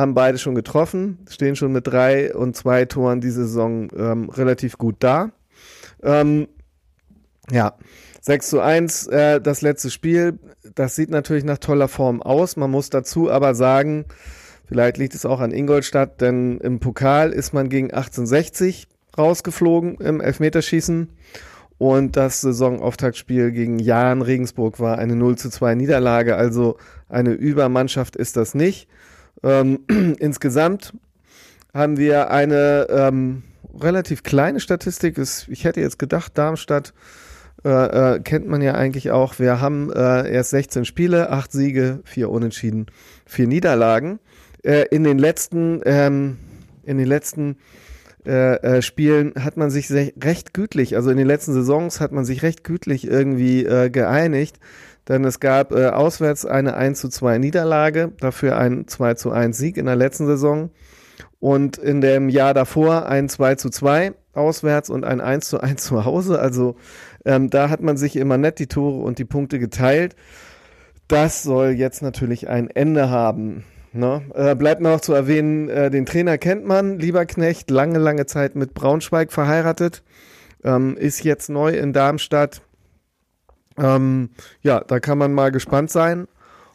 [0.00, 4.78] haben beide schon getroffen, stehen schon mit drei und zwei Toren diese Saison ähm, relativ
[4.78, 5.30] gut da.
[6.02, 6.48] Ähm,
[7.50, 7.74] ja,
[8.22, 10.38] 6 zu 1, äh, das letzte Spiel,
[10.74, 12.56] das sieht natürlich nach toller Form aus.
[12.56, 14.04] Man muss dazu aber sagen,
[14.66, 20.20] vielleicht liegt es auch an Ingolstadt, denn im Pokal ist man gegen 1860 rausgeflogen im
[20.20, 21.08] Elfmeterschießen.
[21.78, 26.36] Und das Saisonauftaktspiel gegen Jahn Regensburg war eine 0 zu 2 Niederlage.
[26.36, 26.76] Also
[27.08, 28.86] eine Übermannschaft ist das nicht.
[29.42, 29.80] Ähm,
[30.18, 30.92] insgesamt
[31.72, 33.42] haben wir eine ähm,
[33.78, 35.18] relativ kleine Statistik.
[35.18, 36.92] Ich hätte jetzt gedacht, Darmstadt
[37.64, 39.38] äh, äh, kennt man ja eigentlich auch.
[39.38, 42.86] Wir haben äh, erst 16 Spiele, 8 Siege, 4 Unentschieden,
[43.26, 44.18] 4 Niederlagen.
[44.62, 46.38] Äh, in den letzten, ähm,
[46.84, 47.56] in den letzten
[48.26, 52.24] äh, äh, Spielen hat man sich recht gütlich, also in den letzten Saisons hat man
[52.24, 54.58] sich recht gütlich irgendwie geeinigt.
[55.10, 59.58] Denn es gab äh, auswärts eine 1 zu 2 Niederlage, dafür ein 2 zu 1
[59.58, 60.70] Sieg in der letzten Saison.
[61.40, 65.82] Und in dem Jahr davor ein 2 zu 2 auswärts und ein 1 zu 1
[65.82, 66.38] zu Hause.
[66.38, 66.76] Also
[67.24, 70.14] ähm, da hat man sich immer nett die Tore und die Punkte geteilt.
[71.08, 73.64] Das soll jetzt natürlich ein Ende haben.
[73.92, 74.22] Ne?
[74.32, 78.74] Äh, bleibt noch zu erwähnen, äh, den Trainer kennt man, Lieberknecht, lange, lange Zeit mit
[78.74, 80.04] Braunschweig verheiratet,
[80.62, 82.62] ähm, ist jetzt neu in Darmstadt
[83.80, 84.30] ähm,
[84.62, 86.28] ja, da kann man mal gespannt sein,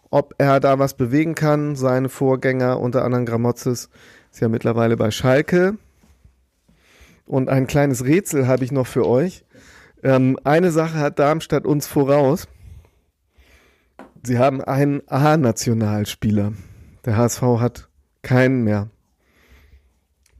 [0.09, 1.75] ob er da was bewegen kann.
[1.75, 3.89] Seine Vorgänger, unter anderem Gramozis,
[4.31, 5.77] ist ja mittlerweile bei Schalke.
[7.25, 9.45] Und ein kleines Rätsel habe ich noch für euch.
[10.03, 12.47] Ähm, eine Sache hat Darmstadt uns voraus.
[14.23, 16.53] Sie haben einen A-Nationalspieler.
[17.05, 17.89] Der HSV hat
[18.21, 18.89] keinen mehr.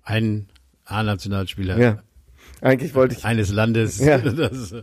[0.04, 0.50] Einen
[0.86, 1.78] A-Nationalspieler?
[1.78, 2.04] Ja.
[2.62, 3.26] Eigentlich wollte ich.
[3.26, 4.00] Eines Landes.
[4.00, 4.18] Ja.
[4.36, 4.74] Das,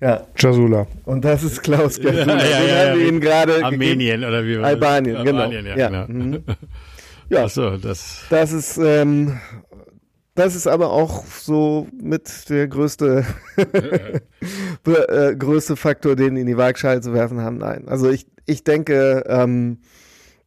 [0.00, 0.26] ja.
[0.36, 0.86] Jasula.
[1.04, 2.38] Und das ist Klaus Jasula.
[2.38, 5.42] Ja, ja, ja, ja, ihn gerade Armenien oder wie war Albanien, genau.
[5.42, 5.76] Albanien, ja.
[5.76, 5.88] Ja.
[5.88, 6.06] genau.
[6.08, 6.44] Mhm.
[7.28, 7.46] Ja.
[7.46, 8.22] Ach so, das.
[8.30, 9.40] Das ist, ähm,
[10.36, 13.24] das ist aber auch so mit der größte,
[14.84, 17.58] äh, größte Faktor, den in die Waagschale zu werfen haben.
[17.58, 17.88] Nein.
[17.88, 19.78] Also ich, ich denke, ähm,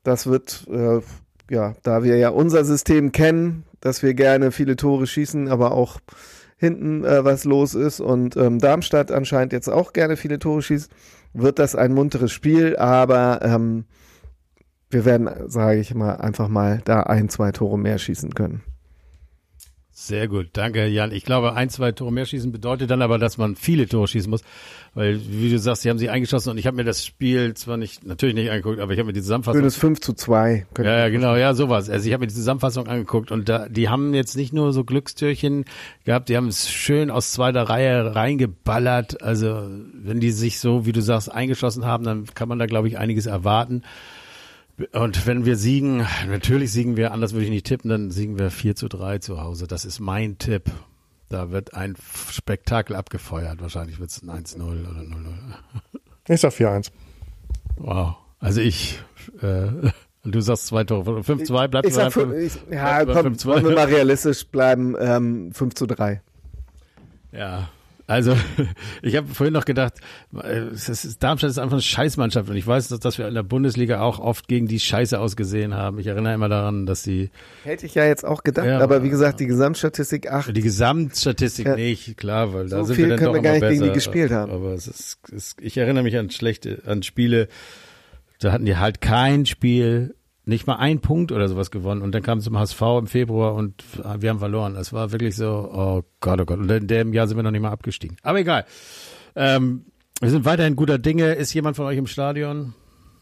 [0.04, 1.02] das wird, äh,
[1.50, 6.00] ja, da wir ja unser System kennen, dass wir gerne viele Tore schießen, aber auch
[6.60, 10.92] hinten äh, was los ist und ähm, Darmstadt anscheinend jetzt auch gerne viele Tore schießt,
[11.34, 13.86] wird das ein munteres Spiel, aber ähm,
[14.90, 18.62] wir werden, sage ich mal, einfach mal da ein, zwei Tore mehr schießen können.
[20.02, 21.12] Sehr gut, danke Jan.
[21.12, 24.30] Ich glaube, ein, zwei Tore mehr schießen bedeutet dann aber, dass man viele Tore schießen
[24.30, 24.44] muss,
[24.94, 27.76] weil wie du sagst, sie haben sich eingeschossen und ich habe mir das Spiel zwar
[27.76, 29.60] nicht, natürlich nicht angeguckt, aber ich habe mir die Zusammenfassung.
[29.60, 30.68] Schönes 5 zu 2.
[30.78, 31.90] Ja, ja, genau, ja, sowas.
[31.90, 34.86] Also ich habe mir die Zusammenfassung angeguckt und da, die haben jetzt nicht nur so
[34.86, 35.66] Glückstürchen
[36.06, 39.22] gehabt, die haben es schön aus zweiter Reihe reingeballert.
[39.22, 42.88] Also wenn die sich so, wie du sagst, eingeschossen haben, dann kann man da, glaube
[42.88, 43.84] ich, einiges erwarten.
[44.94, 48.50] Und wenn wir siegen, natürlich siegen wir, anders würde ich nicht tippen, dann siegen wir
[48.50, 49.68] 4 zu 3 zu Hause.
[49.68, 50.72] Das ist mein Tipp.
[51.28, 51.96] Da wird ein
[52.32, 53.62] Spektakel abgefeuert.
[53.62, 55.14] Wahrscheinlich wird es ein 1-0 oder 0-0.
[56.30, 56.92] Ich sag 4-1.
[57.78, 58.16] Wow.
[58.40, 59.00] Also ich,
[59.42, 59.68] äh,
[60.24, 61.20] du sagst zwei Tore.
[61.20, 64.96] 5-2 bleibt ich sag, fünf, ich, Ja, komm, wollen wir mal realistisch bleiben.
[65.00, 66.22] Ähm, 5 zu 3.
[67.32, 67.70] Ja,
[68.10, 68.36] also,
[69.04, 69.94] ich habe vorhin noch gedacht,
[70.74, 73.44] es ist, Darmstadt ist einfach eine Scheißmannschaft und ich weiß, dass, dass wir in der
[73.44, 76.00] Bundesliga auch oft gegen die Scheiße ausgesehen haben.
[76.00, 77.30] Ich erinnere immer daran, dass die.
[77.64, 80.58] Hätte ich ja jetzt auch gedacht, ja, aber wie gesagt, die Gesamtstatistik 8.
[80.58, 81.76] Die Gesamtstatistik ja.
[81.76, 83.74] nicht, klar, weil da so sind wir dann doch wir gar nicht besser.
[83.74, 84.52] gegen die gespielt haben.
[84.52, 87.48] Aber es ist, es, ich erinnere mich an schlechte, an Spiele,
[88.40, 90.16] da hatten die halt kein Spiel
[90.50, 92.02] nicht mal ein Punkt oder sowas gewonnen.
[92.02, 93.84] Und dann kam es zum HSV im Februar und
[94.20, 94.76] wir haben verloren.
[94.76, 96.60] Es war wirklich so, oh Gott, oh Gott.
[96.60, 98.18] Und in dem Jahr sind wir noch nicht mal abgestiegen.
[98.24, 98.66] Aber egal.
[99.36, 99.86] Ähm,
[100.20, 101.34] wir sind weiterhin guter Dinge.
[101.34, 102.74] Ist jemand von euch im Stadion?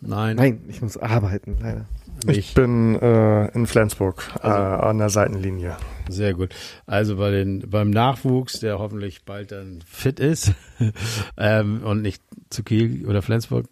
[0.01, 0.36] Nein.
[0.36, 1.86] Nein, ich muss arbeiten, leider.
[2.28, 5.78] Ich, ich bin äh, in Flensburg also, äh, an der Seitenlinie.
[6.09, 6.55] Sehr gut.
[6.86, 10.53] Also bei den, beim Nachwuchs, der hoffentlich bald dann fit ist
[11.38, 13.67] ähm, und nicht zu Kiel oder Flensburg,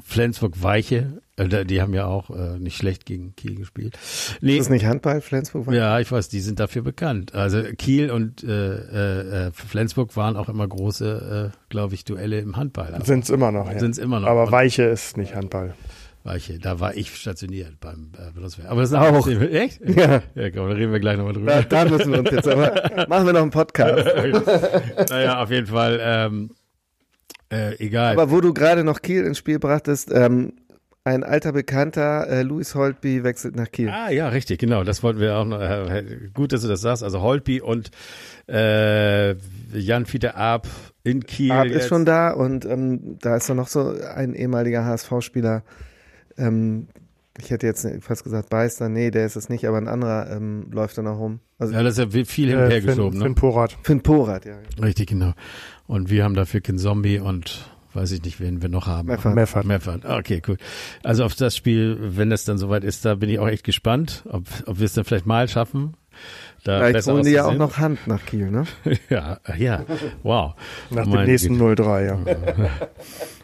[0.00, 3.98] Flensburg Weiche, die haben ja auch äh, nicht schlecht gegen Kiel gespielt.
[4.40, 5.70] Nee, ist das nicht Handball, Flensburg?
[5.70, 7.34] Ja, ich weiß, die sind dafür bekannt.
[7.34, 12.56] Also Kiel und äh, äh, Flensburg waren auch immer große, äh, glaube ich, Duelle im
[12.56, 12.98] Handball.
[13.04, 13.78] Sind es immer noch, ja.
[13.78, 14.28] Sind es immer noch.
[14.28, 15.74] Aber Weiche ist nicht Handball.
[16.26, 18.70] Weiche, da war ich stationiert beim äh, Bundeswehr.
[18.70, 19.26] Aber das ist auch.
[19.28, 19.80] Echt?
[19.86, 20.22] Ja.
[20.34, 21.62] Ja, komm, da reden wir gleich nochmal drüber.
[21.62, 24.06] Da, da müssen wir uns jetzt aber, machen wir noch einen Podcast.
[25.10, 26.50] naja, auf jeden Fall, ähm,
[27.50, 28.14] äh, egal.
[28.14, 30.52] Aber wo du gerade noch Kiel ins Spiel brachtest, ähm,
[31.06, 33.88] ein alter Bekannter, äh, Louis Holtby, wechselt nach Kiel.
[33.90, 34.82] Ah ja, richtig, genau.
[34.82, 35.60] Das wollten wir auch noch.
[35.60, 36.04] Äh,
[36.34, 37.04] gut, dass du das sagst.
[37.04, 37.92] Also Holtby und
[38.48, 39.36] äh,
[39.72, 40.66] Jan-Fiete Arp
[41.04, 41.52] in Kiel.
[41.52, 45.62] Arp ist schon da und ähm, da ist doch noch so ein ehemaliger HSV-Spieler,
[46.36, 46.88] ähm,
[47.38, 50.68] ich hätte jetzt fast gesagt Beister, nee, der ist es nicht, aber ein anderer ähm,
[50.72, 51.40] läuft da noch rum.
[51.58, 53.12] Also, ja, das ist ja viel hin und her geschoben.
[53.12, 53.24] Finn, ne?
[53.26, 53.78] Finn Porat.
[53.82, 54.56] Finn Porat, ja.
[54.82, 55.34] Richtig, genau.
[55.86, 59.08] Und wir haben dafür Kin Zombie und weiß ich nicht, wen wir noch haben.
[59.08, 59.34] Meffert.
[59.34, 59.64] Meffert.
[59.64, 60.04] Meffert.
[60.04, 60.58] Okay, cool.
[61.02, 64.22] Also auf das Spiel, wenn das dann soweit ist, da bin ich auch echt gespannt,
[64.28, 65.94] ob, ob wir es dann vielleicht mal schaffen.
[66.64, 68.64] Da Vielleicht holen die ja auch noch Hand nach Kiel, ne?
[69.10, 69.84] ja, ja,
[70.22, 70.54] wow.
[70.90, 72.18] Nach dem nächsten 0-3, ja.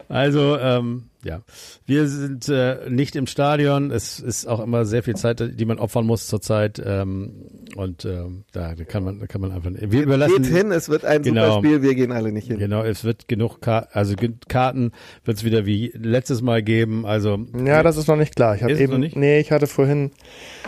[0.09, 1.43] Also, ähm, ja,
[1.87, 3.91] wir sind äh, nicht im Stadion.
[3.91, 6.83] Es ist auch immer sehr viel Zeit, die man opfern muss zurzeit.
[6.85, 7.33] Ähm,
[7.77, 9.71] und ähm, da kann man, da kann man einfach.
[9.73, 10.43] Wir überlassen.
[10.43, 11.83] Geht hin, es wird ein genau, super Spiel.
[11.83, 12.59] Wir gehen alle nicht hin.
[12.59, 14.15] Genau, es wird genug, Ka also
[14.49, 14.93] Karten
[15.25, 17.07] wird es wieder wie letztes Mal geben.
[17.07, 18.57] Also ja, das ist noch nicht klar.
[18.57, 20.11] Ich habe eben, nee, ich hatte vorhin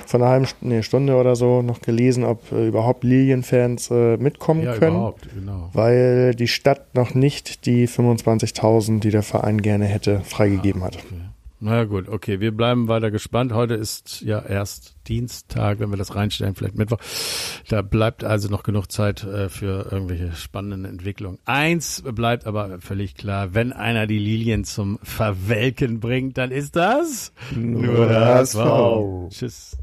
[0.06, 4.62] von einer halben nee, Stunde oder so noch gelesen, ob äh, überhaupt Lilienfans äh, mitkommen
[4.62, 4.96] ja, können.
[4.96, 5.70] Überhaupt, genau.
[5.72, 10.96] Weil die Stadt noch nicht die 25.000, die der Verein gerne hätte, freigegeben hat.
[10.96, 11.20] Okay.
[11.60, 13.54] Na gut, okay, wir bleiben weiter gespannt.
[13.54, 16.98] Heute ist ja erst Dienstag, wenn wir das reinstellen, vielleicht Mittwoch.
[17.68, 21.38] Da bleibt also noch genug Zeit äh, für irgendwelche spannenden Entwicklungen.
[21.46, 27.32] Eins bleibt aber völlig klar, wenn einer die Lilien zum Verwelken bringt, dann ist das
[27.54, 29.30] nur das V.
[29.30, 29.78] Tschüss.